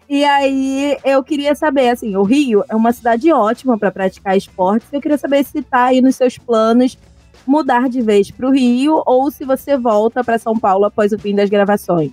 [0.09, 4.89] E aí, eu queria saber, assim, o Rio é uma cidade ótima para praticar esportes.
[4.93, 6.99] Eu queria saber se tá aí nos seus planos
[7.47, 11.35] mudar de vez pro Rio ou se você volta para São Paulo após o fim
[11.35, 12.13] das gravações.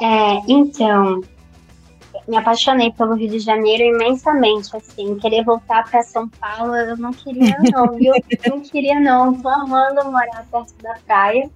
[0.00, 1.20] É, então,
[2.26, 7.12] me apaixonei pelo Rio de Janeiro imensamente, assim, querer voltar para São Paulo, eu não
[7.12, 8.14] queria não, viu?
[8.48, 11.50] Não queria não, tô amando morar perto da praia.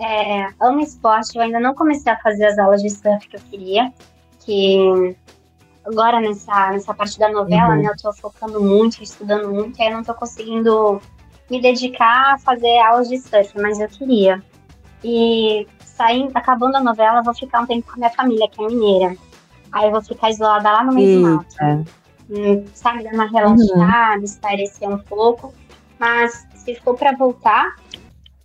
[0.00, 3.40] É, amo esporte, eu ainda não comecei a fazer as aulas de surf que eu
[3.50, 3.92] queria,
[4.48, 5.14] que
[5.84, 7.82] agora nessa, nessa parte da novela, Uhum.
[7.82, 11.02] né, eu tô focando muito, estudando muito, e aí eu não tô conseguindo
[11.50, 14.42] me dedicar a fazer aulas de surf, mas eu queria.
[15.04, 18.62] E saindo, acabando a novela, eu vou ficar um tempo com a minha família, que
[18.62, 19.16] é mineira.
[19.70, 21.46] Aí eu vou ficar isolada lá no meio do mato.
[22.30, 24.24] Hum, sabe, dar uma relaxada, uhum.
[24.24, 25.52] espairecer um pouco.
[25.98, 27.74] Mas se for para voltar,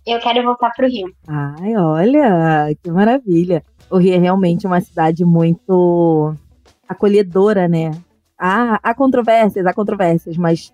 [0.06, 1.14] eu quero voltar pro Rio.
[1.26, 3.64] Ai, olha, que maravilha.
[3.90, 6.34] O Rio é realmente uma cidade muito
[6.88, 7.90] acolhedora, né?
[8.38, 10.72] Há, há controvérsias, há controvérsias, mas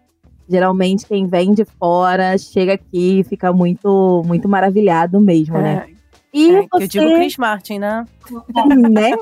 [0.49, 5.73] geralmente quem vem de fora chega aqui e fica muito, muito maravilhado mesmo, né?
[5.73, 5.75] é.
[5.75, 5.97] né?
[6.33, 6.85] E é, você...
[6.85, 8.05] Eu digo Chris Martin, né?
[8.91, 9.13] né?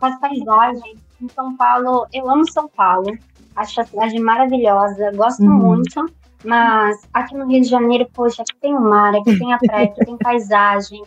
[0.00, 3.16] As paisagens em São Paulo, eu amo São Paulo,
[3.56, 5.50] acho a cidade maravilhosa, gosto uhum.
[5.50, 6.04] muito,
[6.44, 9.86] mas aqui no Rio de Janeiro, poxa, aqui tem o mar, aqui tem a praia,
[9.86, 11.02] aqui tem paisagem,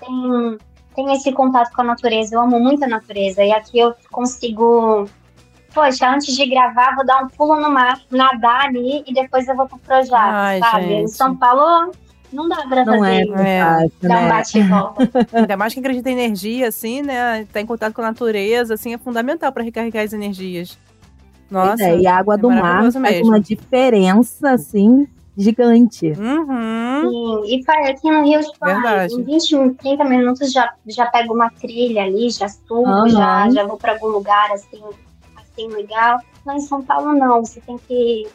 [0.00, 0.58] tem,
[1.00, 5.08] tem esse contato com a natureza, eu amo muito a natureza, e aqui eu consigo
[5.72, 9.56] poxa, antes de gravar, vou dar um pulo no mar, nadar ali e depois eu
[9.56, 10.88] vou pro projeto, Ai, sabe?
[10.88, 11.02] Gente.
[11.04, 11.92] Em São Paulo,
[12.32, 13.34] não dá pra não fazer é, isso.
[13.34, 13.60] É,
[14.02, 14.28] Dá um né?
[14.28, 15.10] bate e volta.
[15.32, 17.46] Ainda mais que acredita em energia, assim, né?
[17.52, 20.76] Tá em contato com a natureza, assim, é fundamental para recarregar as energias.
[21.48, 21.84] Nossa.
[21.84, 23.28] É, e a água é do mar faz mesmo.
[23.28, 26.12] uma diferença, assim, gigante.
[26.12, 27.42] Uhum.
[27.44, 29.14] Sim, e aqui no Rio, tipo, Verdade.
[29.14, 33.08] em 20, 30 minutos já, já pego uma trilha ali, já subo, uhum.
[33.08, 34.82] já, já vou para algum lugar, assim,
[35.36, 36.18] assim, legal.
[36.44, 37.44] Mas em São Paulo, não.
[37.44, 38.26] Você tem que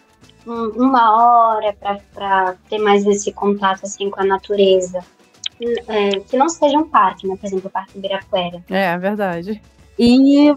[0.45, 1.75] uma hora
[2.13, 4.99] para ter mais esse contato assim com a natureza.
[5.87, 7.35] É, que não seja um parque, né?
[7.37, 8.63] Por exemplo, o Parque Ibirapuera.
[8.69, 9.61] É, é verdade.
[9.97, 10.53] E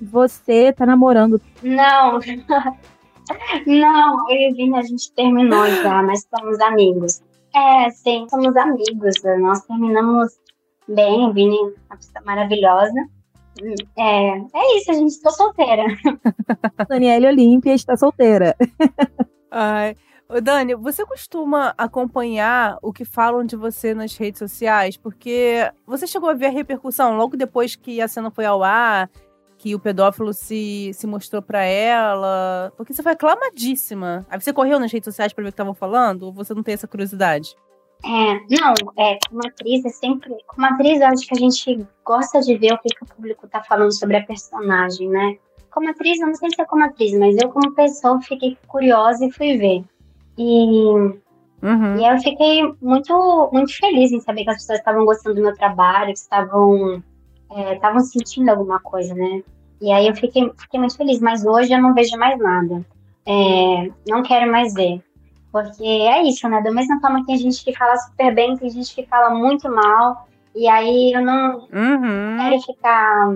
[0.00, 1.40] você tá namorando?
[1.62, 2.20] Não.
[3.66, 7.22] não, eu e Vini a gente terminou já, mas somos amigos.
[7.54, 9.14] É, sim, somos amigos.
[9.40, 10.32] Nós terminamos
[10.88, 13.08] bem, Vini é uma pessoa maravilhosa.
[13.96, 15.84] É, é isso, a gente está solteira.
[16.88, 18.56] Daniela Olímpia está solteira.
[19.50, 19.96] Ai.
[20.28, 24.96] Ô, Dani, você costuma acompanhar o que falam de você nas redes sociais?
[24.96, 29.10] Porque você chegou a ver a repercussão logo depois que a cena foi ao ar,
[29.64, 32.70] que o pedófilo se, se mostrou para ela.
[32.76, 34.26] Porque você foi aclamadíssima.
[34.28, 36.24] Aí você correu nas redes sociais para ver o que estavam falando?
[36.24, 37.56] Ou você não tem essa curiosidade?
[38.04, 40.36] É, não, é, como atriz é sempre.
[40.48, 43.48] Como atriz, eu acho que a gente gosta de ver o que, que o público
[43.48, 45.38] tá falando sobre a personagem, né?
[45.70, 49.24] Como atriz, eu não sei se é como atriz, mas eu, como pessoa, fiquei curiosa
[49.24, 49.82] e fui ver.
[50.36, 50.92] E,
[51.62, 51.96] uhum.
[51.98, 55.54] e eu fiquei muito, muito feliz em saber que as pessoas estavam gostando do meu
[55.54, 57.02] trabalho, que estavam,
[57.50, 59.42] é, estavam sentindo alguma coisa, né?
[59.80, 62.84] E aí eu fiquei, fiquei muito feliz, mas hoje eu não vejo mais nada.
[63.26, 65.02] É, não quero mais ver.
[65.52, 66.60] Porque é isso, né?
[66.62, 69.70] Da mesma forma que tem gente que fala super bem, tem gente que fala muito
[69.70, 70.26] mal.
[70.54, 72.36] E aí eu não uhum.
[72.38, 73.32] quero ficar.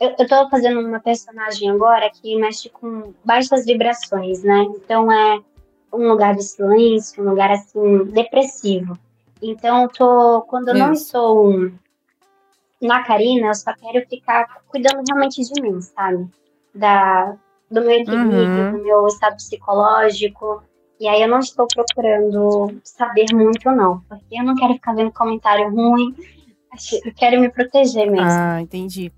[0.00, 4.66] Eu, eu tô fazendo uma personagem agora que mexe com baixas vibrações, né?
[4.76, 5.40] Então é
[5.92, 8.98] um lugar de silêncio, um lugar assim, depressivo.
[9.42, 10.42] Então eu tô.
[10.42, 11.70] Quando eu não estou
[12.80, 16.28] na Karina, eu só quero ficar cuidando realmente de mim, sabe?
[16.74, 17.36] Da,
[17.70, 18.72] do meu equilíbrio, uhum.
[18.72, 20.62] do meu estado psicológico.
[21.00, 24.00] E aí eu não estou procurando saber muito, não.
[24.08, 26.14] Porque eu não quero ficar vendo comentário ruim.
[27.04, 28.28] Eu quero me proteger mesmo.
[28.28, 29.12] Ah, entendi.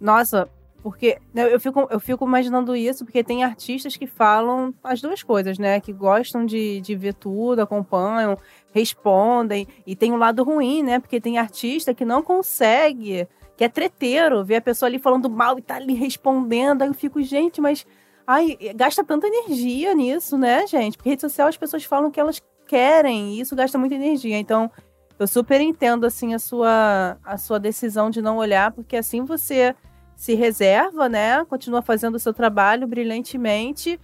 [0.00, 0.48] Nossa,
[0.82, 5.22] porque né, eu fico, eu fico imaginando isso, porque tem artistas que falam as duas
[5.22, 5.80] coisas, né?
[5.80, 8.36] Que gostam de, de ver tudo, acompanham,
[8.72, 9.66] respondem.
[9.86, 10.98] E tem um lado ruim, né?
[10.98, 15.58] Porque tem artista que não consegue, que é treteiro, ver a pessoa ali falando mal
[15.58, 16.82] e tá ali respondendo.
[16.82, 17.86] Aí eu fico, gente, mas
[18.26, 20.96] Ai, gasta tanta energia nisso, né, gente?
[20.96, 24.38] Porque rede social as pessoas falam que elas querem e isso gasta muita energia.
[24.38, 24.70] Então,
[25.18, 29.74] eu super entendo assim a sua a sua decisão de não olhar, porque assim você
[30.16, 31.44] se reserva, né?
[31.44, 34.00] Continua fazendo o seu trabalho brilhantemente.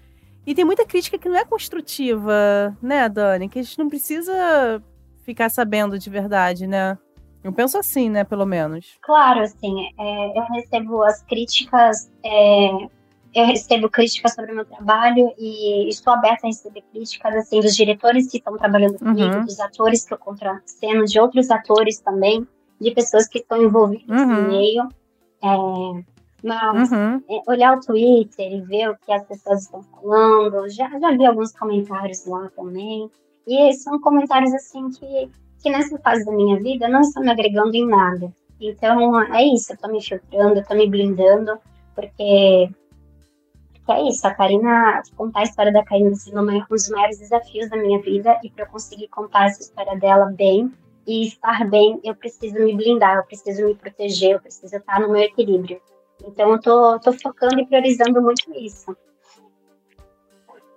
[0.46, 3.48] E tem muita crítica que não é construtiva, né, Dani?
[3.48, 4.82] Que a gente não precisa
[5.24, 6.96] ficar sabendo de verdade, né?
[7.44, 8.98] Eu penso assim, né, pelo menos.
[9.02, 12.88] Claro, assim, é, eu recebo as críticas é,
[13.34, 17.76] eu recebo críticas sobre o meu trabalho e estou aberta a receber críticas assim dos
[17.76, 19.44] diretores que estão trabalhando comigo, uhum.
[19.44, 22.46] dos atores que eu contraceno, de outros atores também,
[22.80, 24.26] de pessoas que estão envolvidas uhum.
[24.26, 24.88] no meio.
[25.42, 25.48] É,
[26.42, 27.22] mas uhum.
[27.28, 31.26] é, olhar o Twitter e ver o que as pessoas estão falando, já, já vi
[31.26, 33.10] alguns comentários lá também.
[33.46, 35.30] E são comentários assim que,
[35.62, 38.32] que nessa fase da minha vida não estão me agregando em nada.
[38.60, 41.58] Então é isso, eu tô me filtrando, eu tô me blindando,
[41.94, 42.70] porque
[43.88, 47.70] que é isso, a Karina, contar a história da Karina sendo um dos maiores desafios
[47.70, 50.70] da minha vida e para eu conseguir contar essa história dela bem
[51.08, 55.08] e estar bem, eu preciso me blindar, eu preciso me proteger, eu preciso estar no
[55.08, 55.80] meu equilíbrio.
[56.22, 58.94] Então eu tô, tô focando e priorizando muito isso.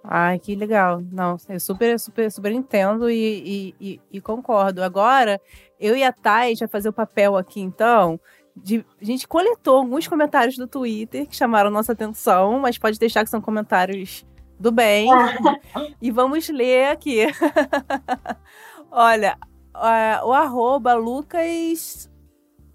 [0.02, 1.02] Ai, que legal.
[1.12, 4.82] Não, eu super, super, super entendo e, e, e, e concordo.
[4.82, 5.39] Agora,
[5.78, 8.17] eu e a Thay vai fazer o papel aqui, então,
[8.56, 13.26] de, a gente coletou alguns comentários do Twitter que chamaram nossa atenção, mas pode deixar
[13.26, 14.26] que são comentários
[14.58, 15.10] do bem.
[16.02, 17.28] e vamos ler aqui.
[18.89, 19.38] Olha,
[19.73, 22.10] o arroba Lucas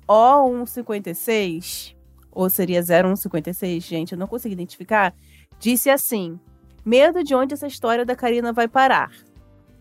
[0.09, 1.95] O156,
[2.31, 5.15] ou seria 0156, gente, eu não consegui identificar,
[5.59, 6.39] disse assim:
[6.85, 9.11] medo de onde essa história da Karina vai parar.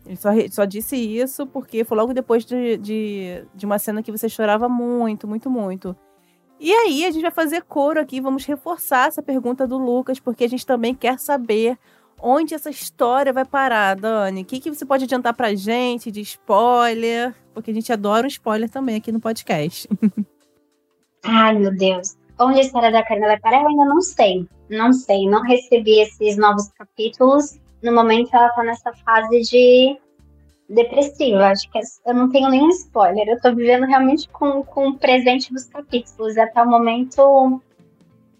[0.05, 4.11] Ele só, só disse isso porque foi logo depois de, de, de uma cena que
[4.11, 5.95] você chorava muito, muito, muito.
[6.59, 10.45] E aí, a gente vai fazer coro aqui, vamos reforçar essa pergunta do Lucas, porque
[10.45, 11.77] a gente também quer saber
[12.21, 14.41] onde essa história vai parar, Dani.
[14.41, 17.33] O que, que você pode adiantar pra gente de spoiler?
[17.53, 19.87] Porque a gente adora um spoiler também aqui no podcast.
[21.23, 22.15] Ai, meu Deus.
[22.39, 24.47] Onde a história da Karina vai parar, eu ainda não sei.
[24.69, 25.27] Não sei.
[25.27, 27.59] Não recebi esses novos capítulos.
[27.81, 29.97] No momento, ela tá nessa fase de
[30.69, 31.47] depressiva.
[31.47, 33.27] Acho que eu não tenho nenhum spoiler.
[33.27, 36.37] Eu tô vivendo realmente com, com o presente dos capítulos.
[36.37, 37.61] Até o momento,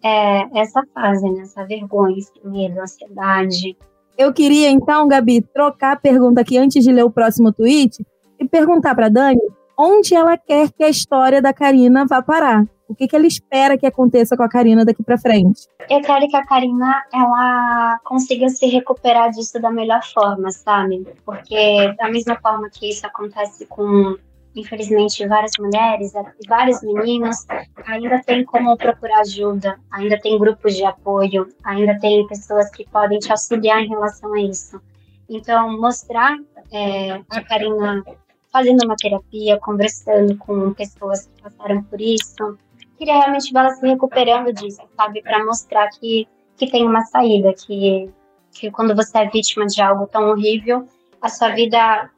[0.06, 1.42] é, essa fase, né?
[1.42, 3.76] Essa vergonha, esse medo, ansiedade.
[4.16, 8.06] Eu queria, então, Gabi, trocar a pergunta aqui antes de ler o próximo tweet
[8.40, 9.42] e perguntar para Dani
[9.78, 12.64] onde ela quer que a história da Karina vá parar.
[12.88, 15.62] O que, que ela espera que aconteça com a Karina daqui para frente?
[15.90, 21.04] Eu quero que a Karina ela consiga se recuperar disso da melhor forma, sabe?
[21.26, 24.16] Porque da mesma forma que isso acontece com
[24.56, 27.46] infelizmente várias mulheres e vários meninos,
[27.86, 33.20] ainda tem como procurar ajuda, ainda tem grupos de apoio, ainda tem pessoas que podem
[33.20, 34.82] te auxiliar em relação a isso.
[35.30, 36.38] Então, mostrar
[36.72, 38.04] é, a Karina
[38.52, 42.58] fazendo uma terapia, conversando com pessoas que passaram por isso,
[42.98, 45.22] queria realmente ver ela se recuperando disso, sabe?
[45.22, 48.10] Para mostrar que, que tem uma saída, que,
[48.52, 50.88] que quando você é vítima de algo tão horrível,
[51.22, 52.10] a sua vida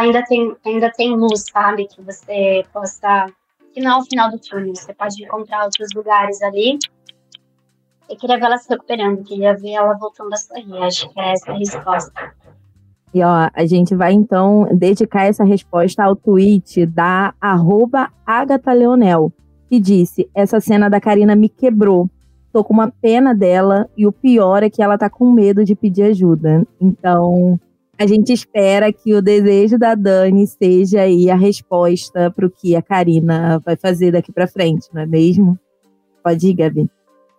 [0.00, 1.86] ainda tem, ainda tem luz, sabe?
[1.86, 3.26] Que você possa.
[3.72, 6.78] Que não é o final do túnel, você pode encontrar outros lugares ali.
[8.08, 10.82] Eu queria ver ela se recuperando, queria ver ela voltando a sorrir.
[10.82, 12.34] Acho que é essa a resposta.
[13.12, 19.32] E ó, a gente vai então dedicar essa resposta ao tweet da arroba Agatha Leonel
[19.68, 22.08] que disse: Essa cena da Karina me quebrou.
[22.52, 25.74] Tô com uma pena dela e o pior é que ela tá com medo de
[25.74, 26.64] pedir ajuda.
[26.80, 27.58] Então,
[27.98, 32.74] a gente espera que o desejo da Dani seja aí a resposta para o que
[32.74, 35.58] a Karina vai fazer daqui para frente, não é mesmo?
[36.22, 36.90] Pode ir, Gabi.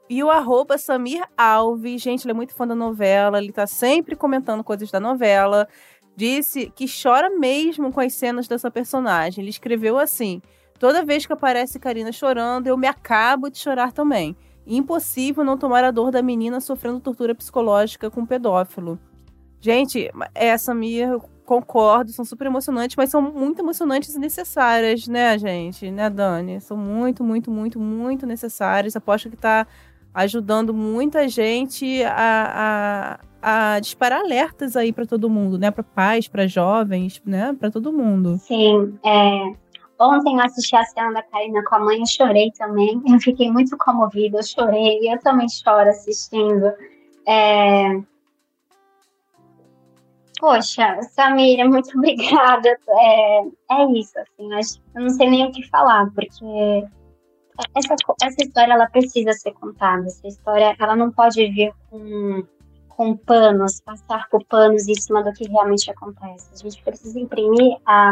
[0.10, 4.16] E o arroba Samir Alves, gente, ele é muito fã da novela, ele tá sempre
[4.16, 5.68] comentando coisas da novela.
[6.16, 9.42] Disse que chora mesmo com as cenas dessa personagem.
[9.42, 10.42] Ele escreveu assim:
[10.80, 14.36] Toda vez que aparece Karina chorando, eu me acabo de chorar também.
[14.68, 19.00] Impossível não tomar a dor da menina sofrendo tortura psicológica com um pedófilo.
[19.60, 25.92] Gente, essa minha concordo, são super emocionantes, mas são muito emocionantes e necessárias, né, gente?
[25.92, 26.60] Né, Dani?
[26.60, 28.96] São muito, muito, muito, muito necessárias.
[28.96, 29.68] Aposto que tá
[30.14, 35.70] ajudando muita gente a, a, a disparar alertas aí para todo mundo, né?
[35.70, 37.56] Para pais, para jovens, né?
[37.60, 38.38] Para todo mundo.
[38.40, 39.54] Sim, é,
[40.00, 43.02] Ontem eu assisti a cena da Karina com a mãe, eu chorei também.
[43.08, 45.00] Eu fiquei muito comovida, eu chorei.
[45.10, 46.74] Eu também choro assistindo.
[47.26, 48.02] É...
[50.40, 52.78] Poxa, Samira, muito obrigada.
[52.90, 54.50] É, é isso, assim,
[54.96, 56.86] eu não sei nem o que falar, porque
[57.74, 60.06] essa, essa história ela precisa ser contada.
[60.06, 62.44] Essa história ela não pode vir com,
[62.90, 66.50] com panos, passar por panos em cima do que realmente acontece.
[66.54, 68.12] A gente precisa imprimir a,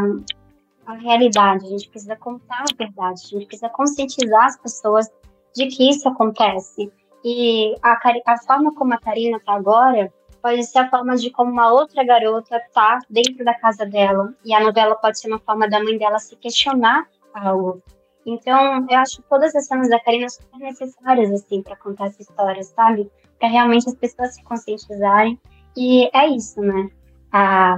[0.86, 5.12] a realidade, a gente precisa contar a verdade, a gente precisa conscientizar as pessoas
[5.56, 6.92] de que isso acontece.
[7.24, 10.12] E a, a forma como a Karina está agora
[10.44, 14.34] pode ser a forma de como uma outra garota está dentro da casa dela.
[14.44, 17.82] E a novela pode ser uma forma da mãe dela se questionar algo.
[18.26, 22.62] Então, eu acho todas as cenas da Karina super necessárias, assim, para contar essa história,
[22.62, 23.10] sabe?
[23.40, 25.40] Para realmente as pessoas se conscientizarem.
[25.78, 26.90] E é isso, né?
[27.32, 27.78] A,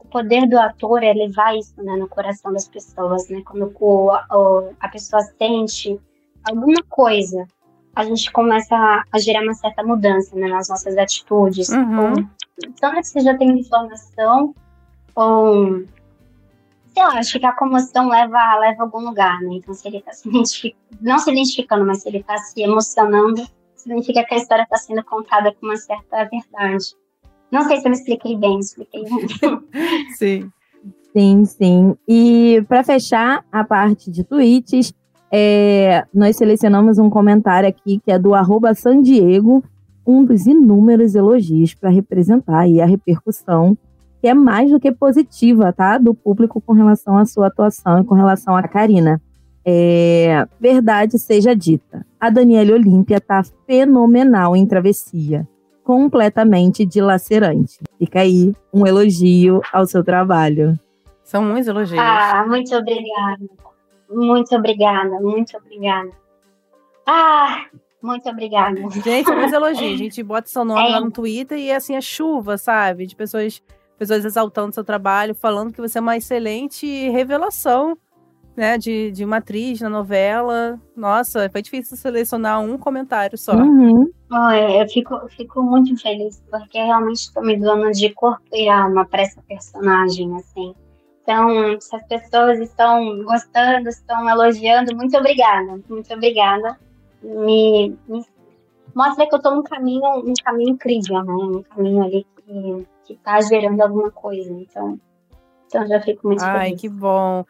[0.00, 3.42] o poder do ator é levar isso né, no coração das pessoas, né?
[3.44, 4.10] Quando o,
[4.80, 6.00] a pessoa sente
[6.48, 7.46] alguma coisa,
[7.96, 8.76] a gente começa
[9.10, 11.70] a, gerar uma certa mudança né, nas nossas atitudes.
[11.70, 12.10] Uhum.
[12.10, 12.26] Ou,
[12.78, 14.54] tanto que você já tem informação,
[15.14, 15.82] ou
[16.92, 19.54] sei lá, acho que a comoção leva, leva a algum lugar, né?
[19.54, 23.42] Então, se ele está se identificando, não se identificando, mas se ele está se emocionando,
[23.74, 26.94] significa que a história está sendo contada com uma certa verdade.
[27.50, 29.26] Não sei se eu me expliquei bem, expliquei bem.
[30.16, 30.52] sim.
[31.14, 31.96] Sim, sim.
[32.06, 34.92] E para fechar a parte de tweets,
[35.32, 39.62] é, nós selecionamos um comentário aqui que é do arroba San Diego,
[40.06, 43.76] um dos inúmeros elogios para representar aí a repercussão
[44.20, 45.98] que é mais do que positiva, tá?
[45.98, 49.20] Do público com relação à sua atuação e com relação a Karina.
[49.64, 55.46] É, verdade seja dita, a Daniela Olímpia tá fenomenal em travessia,
[55.82, 57.78] completamente dilacerante.
[57.98, 60.78] Fica aí um elogio ao seu trabalho.
[61.24, 62.00] São muitos elogios.
[62.00, 63.44] Ah, muito obrigada.
[64.08, 66.10] Muito obrigada, muito obrigada.
[67.06, 67.66] Ah,
[68.02, 68.76] muito obrigada.
[68.90, 69.94] Gente, muitos elogios.
[69.94, 70.92] A gente bota seu nome é.
[70.92, 73.06] lá no Twitter e assim, a chuva, sabe?
[73.06, 73.62] De pessoas,
[73.98, 77.96] pessoas exaltando seu trabalho, falando que você é uma excelente revelação
[78.56, 80.80] né, de, de uma atriz na novela.
[80.96, 83.54] Nossa, foi difícil selecionar um comentário só.
[83.54, 84.10] Uhum.
[84.78, 89.22] Eu fico, fico muito feliz, porque realmente estou me doando de corpo e alma para
[89.22, 90.74] essa personagem, assim.
[91.26, 96.78] Então, se as pessoas estão gostando, estão elogiando, muito obrigada, muito obrigada.
[97.20, 98.24] Me, me
[98.94, 101.32] mostra que eu estou num caminho, um caminho incrível, né?
[101.32, 104.52] Um caminho ali que, que tá gerando alguma coisa.
[104.52, 105.00] Então,
[105.66, 106.72] então já fico muito Ai, feliz.
[106.72, 107.44] Ai, que bom.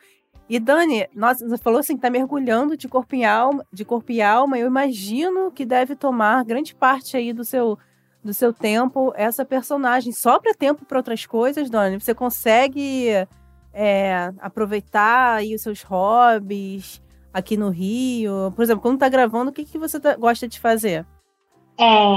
[0.48, 4.10] E Dani, nossa, você falou assim que tá mergulhando de corpo e alma, de corpo
[4.10, 4.58] e alma.
[4.58, 7.78] Eu imagino que deve tomar grande parte aí do seu
[8.24, 10.12] do seu tempo essa personagem.
[10.12, 12.00] Sobra tempo para outras coisas, Dani?
[12.00, 13.26] Você consegue
[13.76, 17.02] é, aproveitar aí os seus hobbies
[17.32, 18.52] aqui no Rio?
[18.56, 21.04] Por exemplo, quando tá gravando, o que, que você tá, gosta de fazer?
[21.78, 22.14] É,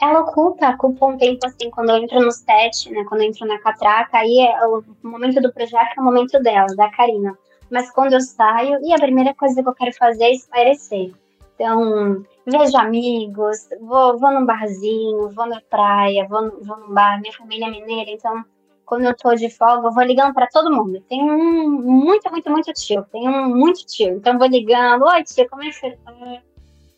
[0.00, 3.04] ela ocupa, ocupa um tempo assim, quando eu entro no set, né?
[3.08, 6.66] Quando eu entro na catraca, aí é o momento do projeto é o momento dela,
[6.76, 7.36] da Karina
[7.70, 11.12] mas quando eu saio, e a primeira coisa que eu quero fazer é espairecer.
[11.54, 17.32] Então, vejo amigos, vou, vou num barzinho, vou na praia, vou, vou num bar, minha
[17.32, 18.44] família é mineira, então
[18.90, 21.00] quando eu tô de folga, eu vou ligando para todo mundo.
[21.08, 25.48] Tem um muito, muito, muito tio, tem um muito tio, então vou ligando, oi tio,
[25.48, 26.12] como é que tá?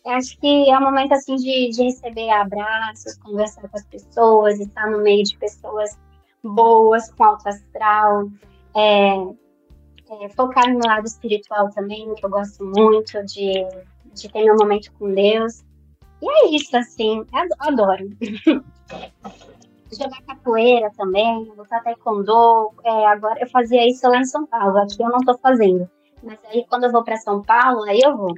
[0.07, 4.89] Acho que é um momento assim de, de receber abraços, conversar com as pessoas, estar
[4.89, 5.95] no meio de pessoas
[6.43, 8.27] boas, com alto astral.
[8.75, 9.13] É,
[10.09, 13.67] é, focar no lado espiritual também, que eu gosto muito de,
[14.15, 15.63] de ter meu momento com Deus.
[16.23, 17.23] E é isso, assim,
[17.59, 18.09] adoro.
[19.93, 22.71] Jogar capoeira também, lutar taekwondo.
[22.83, 25.89] É, agora eu fazia isso lá em São Paulo, aqui eu não tô fazendo.
[26.23, 28.33] Mas aí quando eu vou para São Paulo, aí eu vou.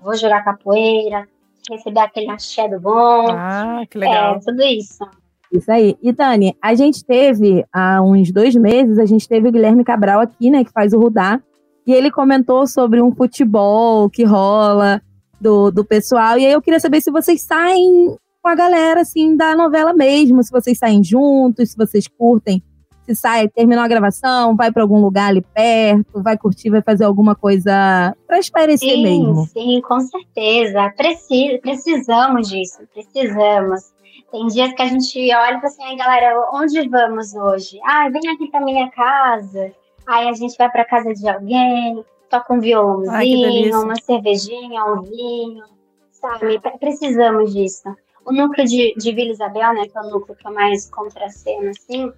[0.00, 1.26] Vou jogar capoeira,
[1.68, 3.26] receber aquele axé do bom.
[3.30, 4.36] Ah, que legal.
[4.36, 5.04] É, tudo isso.
[5.52, 5.96] Isso aí.
[6.02, 10.20] E Dani, a gente teve, há uns dois meses, a gente teve o Guilherme Cabral
[10.20, 11.40] aqui, né, que faz o Rudá,
[11.86, 15.00] e ele comentou sobre um futebol que rola
[15.40, 19.36] do, do pessoal, e aí eu queria saber se vocês saem com a galera, assim,
[19.36, 22.62] da novela mesmo, se vocês saem juntos, se vocês curtem,
[23.02, 27.04] se sai, terminou a gravação, vai para algum lugar ali perto, vai curtir, vai fazer
[27.04, 29.46] alguma coisa para espairecer sim, mesmo.
[29.46, 30.92] Sim, com certeza.
[30.96, 33.92] Preci precisamos disso, precisamos.
[34.30, 37.80] Tem dias que a gente olha e fala assim, galera, onde vamos hoje?
[37.82, 39.72] Ah, vem aqui pra minha casa.
[40.06, 45.02] Aí a gente vai pra casa de alguém, toca um violãozinho, Ai, uma cervejinha, um
[45.02, 45.64] vinho,
[46.12, 46.60] sabe?
[46.78, 47.88] Precisamos disso.
[48.28, 51.24] O núcleo de, de Vila Isabel, né, que é o núcleo que é mais contra
[51.24, 52.12] a cena, assim,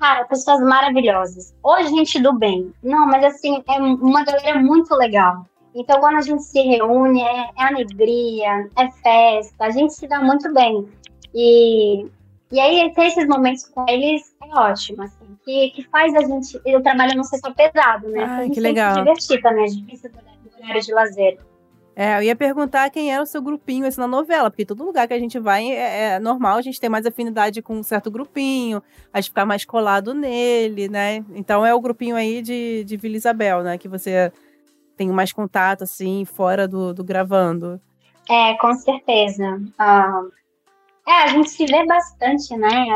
[0.00, 1.54] cara, pessoas maravilhosas.
[1.62, 2.74] Ou gente do bem.
[2.82, 5.46] Não, mas assim, é uma galera muito legal.
[5.72, 10.20] Então, quando a gente se reúne, é, é alegria, é festa, a gente se dá
[10.20, 10.88] muito bem.
[11.32, 12.06] E,
[12.50, 16.56] e aí, ter esses momentos com eles é ótimo, assim, que, que faz a gente,
[16.56, 18.24] o trabalho não ser só pesado, né?
[18.24, 18.94] Ai, a gente que legal.
[18.94, 21.38] se divertir também, a gente precisa do horário de lazer.
[21.96, 25.06] É, eu ia perguntar quem era o seu grupinho assim, na novela, porque todo lugar
[25.06, 28.10] que a gente vai é, é, normal a gente ter mais afinidade com um certo
[28.10, 28.82] grupinho,
[29.12, 31.24] a gente ficar mais colado nele, né?
[31.34, 33.78] Então é o grupinho aí de, de Vila Isabel, né?
[33.78, 34.32] Que você
[34.96, 37.80] tem mais contato, assim, fora do, do gravando.
[38.28, 39.60] É, com certeza.
[39.78, 40.32] Uh,
[41.06, 42.86] é, a gente se vê bastante, né?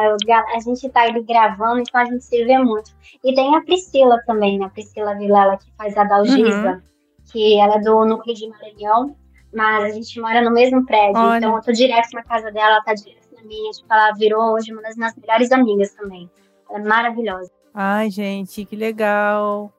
[0.54, 2.90] A gente tá ali gravando, então a gente se vê muito.
[3.22, 4.66] E tem a Priscila também, né?
[4.66, 6.82] A Priscila Vilela, que faz a Dalgisa, uhum.
[7.30, 9.16] Que ela é do núcleo de Maranhão,
[9.52, 11.20] mas a gente mora no mesmo prédio.
[11.20, 11.38] Olha.
[11.38, 13.70] Então eu tô direto na casa dela, ela tá direto na minha.
[13.70, 16.30] Tipo, ela virou hoje uma das minhas melhores amigas também.
[16.68, 17.50] Ela é maravilhosa.
[17.74, 19.72] Ai, gente, que legal.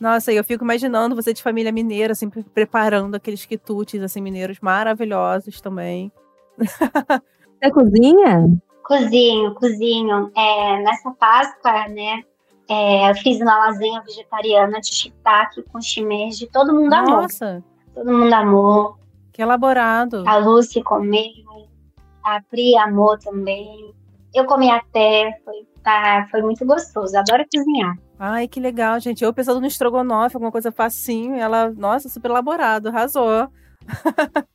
[0.00, 4.60] Nossa, eu fico imaginando você de família mineira, sempre assim, preparando aqueles quitutes, assim, mineiros
[4.60, 6.12] maravilhosos também.
[7.60, 8.46] Você cozinha?
[8.84, 10.30] Cozinho, cozinho.
[10.36, 12.22] É, nessa Páscoa, né?
[12.68, 16.46] É, eu fiz uma lasanha vegetariana de shiitake com shimeji.
[16.52, 17.22] Todo mundo amou.
[17.22, 17.64] Nossa!
[17.94, 18.96] Todo mundo amou.
[19.32, 20.24] Que elaborado.
[20.26, 21.22] A Lucy comeu.
[22.22, 23.94] A Pri amou também.
[24.34, 25.40] Eu comi até.
[25.44, 27.16] Foi, tá, foi muito gostoso.
[27.16, 27.96] Adoro cozinhar.
[28.18, 29.24] Ai, que legal, gente.
[29.24, 31.36] Eu pensando no estrogonofe, alguma coisa facinho.
[31.36, 32.88] Ela, nossa, super elaborado.
[32.88, 33.48] Arrasou.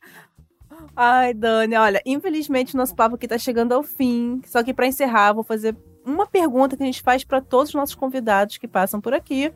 [0.96, 4.40] Ai, Dani, olha, infelizmente nosso papo aqui tá chegando ao fim.
[4.46, 7.74] Só que para encerrar, vou fazer uma pergunta que a gente faz para todos os
[7.74, 9.52] nossos convidados que passam por aqui.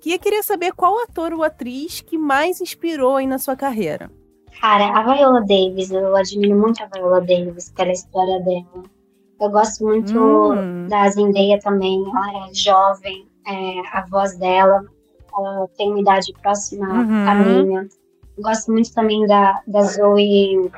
[0.00, 4.10] Que eu queria saber qual ator ou atriz que mais inspirou aí na sua carreira.
[4.60, 8.84] Cara, a Viola Davis, eu admiro muito a Viola Davis pela história dela.
[9.40, 10.86] Eu gosto muito hum.
[10.88, 14.84] da Zendaya também, ela é jovem, é, a voz dela,
[15.34, 17.28] ela tem uma idade próxima uhum.
[17.28, 17.88] à minha.
[18.38, 20.70] Gosto muito também da, da Zoe,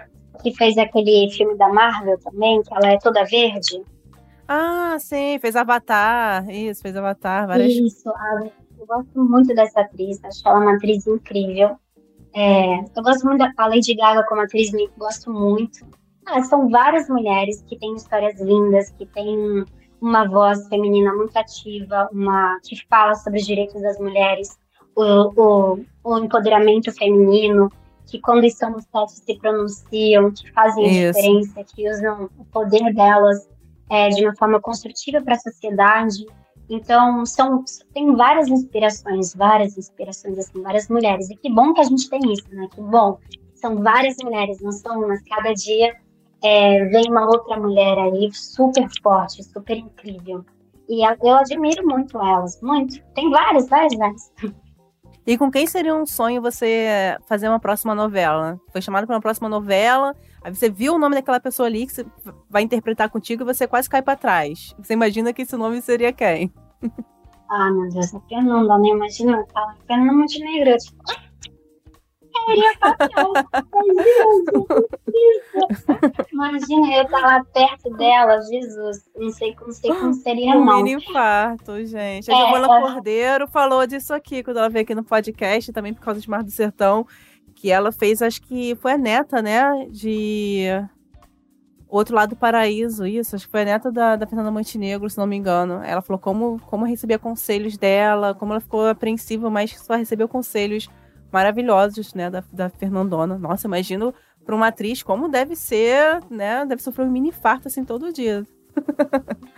[0.43, 3.83] que fez aquele filme da Marvel também, que ela é toda verde.
[4.55, 7.73] Ah, sim, fez Avatar, isso, fez Avatar, várias...
[7.73, 8.07] Isso,
[8.79, 11.79] eu gosto muito dessa atriz, acho ela uma atriz incrível.
[12.35, 15.87] É, eu gosto muito da Lady Gaga como atriz, gosto muito.
[16.27, 19.65] Ah, são várias mulheres que têm histórias lindas, que têm
[20.03, 24.59] uma voz feminina muito ativa, uma que fala sobre os direitos das mulheres,
[24.95, 27.71] o, o, o empoderamento feminino,
[28.07, 31.19] que quando estão no set se pronunciam, que fazem Isso.
[31.19, 33.51] a diferença, que usam o poder delas
[33.93, 36.25] é, de uma forma construtiva para a sociedade.
[36.71, 37.63] Então, são,
[37.93, 41.29] tem várias inspirações, várias inspirações, assim, várias mulheres.
[41.29, 42.67] E que bom que a gente tem isso, né?
[42.75, 43.19] Que bom.
[43.55, 45.21] São várias mulheres, não são umas.
[45.25, 45.95] Cada dia
[46.43, 50.43] é, vem uma outra mulher aí super forte, super incrível.
[50.89, 52.99] E eu admiro muito elas, muito.
[53.15, 54.33] Tem várias, várias, várias.
[55.27, 58.61] E com quem seria um sonho você fazer uma próxima novela?
[58.73, 62.05] Foi chamado para uma próxima novela, aí você viu o nome daquela pessoa ali que
[62.51, 64.75] vai interpretar contigo e você quase cai para trás.
[64.79, 66.53] Você imagina que esse nome seria quem?
[67.49, 68.89] Ah, meu Deus, a Fernanda, né?
[68.89, 70.77] Imagina, fala Fernanda Montenegro.
[70.79, 71.32] Tipo,
[72.79, 73.33] papel.
[76.33, 78.99] Imagina eu estar lá perto dela, Jesus.
[79.17, 80.73] Não sei, não sei como seria, um não.
[80.73, 82.31] Um mini infarto, gente.
[82.31, 86.03] A é, Giovana Cordeiro falou disso aqui, quando ela veio aqui no podcast, também por
[86.03, 87.07] causa de Mar do Sertão,
[87.55, 90.67] que ela fez, acho que foi a neta, né, de...
[91.89, 93.37] Outro Lado do Paraíso, isso.
[93.37, 95.83] Acho que foi a neta da, da Fernanda Montenegro, se não me engano.
[95.85, 100.89] Ela falou como, como recebia conselhos dela, como ela ficou apreensiva, mas só recebeu conselhos
[101.33, 103.39] maravilhosos, né, da, da Fernandona.
[103.39, 104.15] Nossa, imagino
[104.45, 108.47] para uma atriz como deve ser, né, deve sofrer um mini infarto assim todo dia.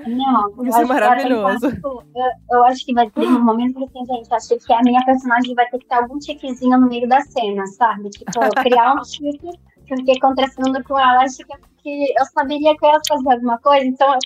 [0.07, 1.67] Não, Isso é maravilhoso.
[1.67, 2.03] eu,
[2.51, 5.55] eu, acho que vai ter um momento que assim, gente, acho que a minha personagem
[5.55, 8.11] vai ter que ter algum tiquezinho no meio da cena, sabe?
[8.11, 9.51] Tipo, criar um tique,
[9.89, 11.39] porque contrastando com ela, acho
[11.83, 14.19] que eu saberia que eu ia fazer alguma coisa, então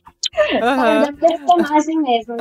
[0.54, 1.02] Uhum.
[1.02, 2.36] da personagem mesmo,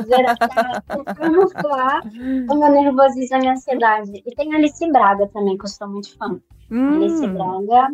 [1.16, 2.02] camuflar
[2.50, 4.22] o meu nervosismo e a minha ansiedade.
[4.24, 6.40] E tem a Alice Braga também, que eu sou muito fã.
[6.70, 6.96] Hum.
[6.96, 7.88] Alice Braga,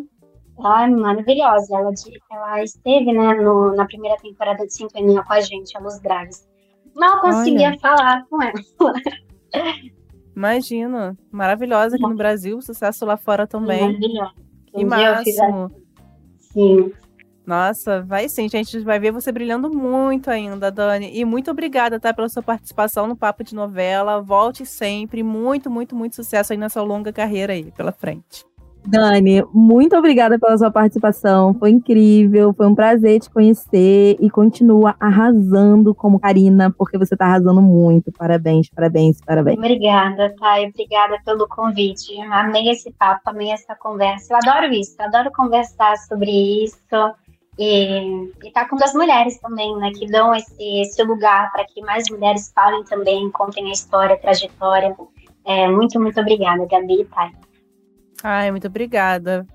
[0.63, 1.75] ai, maravilhosa.
[1.75, 1.91] Ela,
[2.31, 6.47] ela esteve né, no, na primeira temporada de Sintonia com a gente, a Luz Graves.
[6.95, 7.79] Mal conseguia Olha.
[7.79, 8.53] falar com ela.
[10.35, 13.81] Imagina, maravilhosa aqui no Brasil, sucesso lá fora também.
[13.81, 14.33] Maravilhosa.
[14.67, 15.71] Que um máximo.
[16.37, 16.91] Sim.
[17.45, 18.75] Nossa, vai sim, gente.
[18.75, 21.11] A gente vai ver você brilhando muito ainda, Dani.
[21.13, 24.21] E muito obrigada, tá, pela sua participação no Papo de Novela.
[24.21, 25.21] Volte sempre.
[25.21, 28.45] Muito, muito, muito sucesso aí nessa longa carreira aí pela frente.
[28.87, 31.53] Dani, muito obrigada pela sua participação.
[31.55, 37.25] Foi incrível, foi um prazer te conhecer e continua arrasando como Karina, porque você está
[37.25, 38.11] arrasando muito.
[38.11, 39.57] Parabéns, parabéns, parabéns.
[39.57, 40.67] Obrigada, Thay.
[40.67, 42.19] Obrigada pelo convite.
[42.21, 44.33] Amei esse papo, amei essa conversa.
[44.33, 46.77] Eu adoro isso, eu adoro conversar sobre isso.
[47.57, 49.91] E, e tá com as mulheres também, né?
[49.91, 54.19] Que dão esse, esse lugar para que mais mulheres falem também, contem a história, a
[54.19, 54.95] trajetória.
[55.45, 57.31] É, muito, muito obrigada, Gabi e Thay.
[58.23, 59.47] Ai, muito obrigada.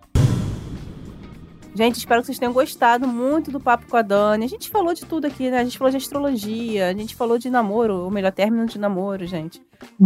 [1.74, 4.44] Gente, espero que vocês tenham gostado muito do papo com a Dani.
[4.44, 5.60] A gente falou de tudo aqui, né?
[5.60, 9.24] A gente falou de astrologia, a gente falou de namoro, ou melhor, término de namoro,
[9.24, 9.62] gente.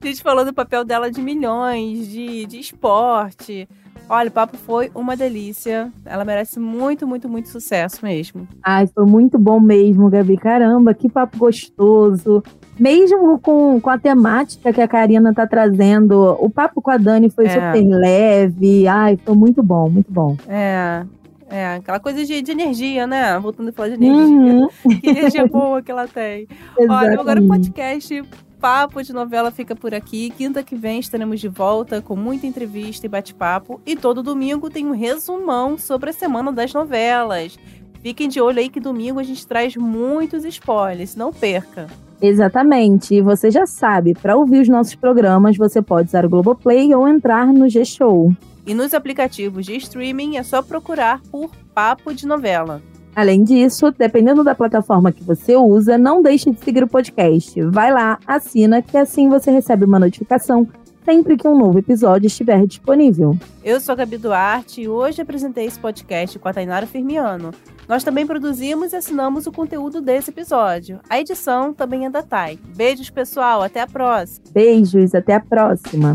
[0.00, 3.66] a gente falou do papel dela de milhões, de, de esporte.
[4.08, 5.90] Olha, o papo foi uma delícia.
[6.04, 8.46] Ela merece muito, muito, muito sucesso mesmo.
[8.62, 10.36] Ai, foi muito bom mesmo, Gabi.
[10.36, 12.42] Caramba, que papo gostoso.
[12.78, 17.28] Mesmo com, com a temática que a Karina tá trazendo, o papo com a Dani
[17.30, 17.48] foi é.
[17.50, 18.86] super leve.
[18.86, 20.36] Ai, foi muito bom, muito bom.
[20.48, 21.04] É.
[21.48, 23.38] É, aquela coisa de, de energia, né?
[23.38, 24.18] Voltando a falar de energia.
[24.18, 24.68] Uhum.
[25.00, 26.48] Que energia boa que ela tem.
[26.76, 28.24] Olha, agora o podcast
[28.66, 30.28] Papo de Novela fica por aqui.
[30.28, 33.80] Quinta que vem estaremos de volta com muita entrevista e bate-papo.
[33.86, 37.56] E todo domingo tem um resumão sobre a semana das novelas.
[38.02, 41.86] Fiquem de olho aí que domingo a gente traz muitos spoilers, não perca.
[42.20, 43.14] Exatamente.
[43.14, 47.06] E você já sabe, para ouvir os nossos programas, você pode usar o Globoplay ou
[47.06, 48.34] entrar no G-Show.
[48.66, 52.82] E nos aplicativos de streaming é só procurar por Papo de Novela.
[53.16, 57.58] Além disso, dependendo da plataforma que você usa, não deixe de seguir o podcast.
[57.62, 60.68] Vai lá, assina, que assim você recebe uma notificação
[61.02, 63.34] sempre que um novo episódio estiver disponível.
[63.64, 67.52] Eu sou a Gabi Duarte e hoje apresentei esse podcast com a Tainara Firmiano.
[67.88, 71.00] Nós também produzimos e assinamos o conteúdo desse episódio.
[71.08, 72.58] A edição também é da Thay.
[72.76, 73.62] Beijos, pessoal.
[73.62, 74.44] Até a próxima.
[74.52, 76.12] Beijos, até a próxima.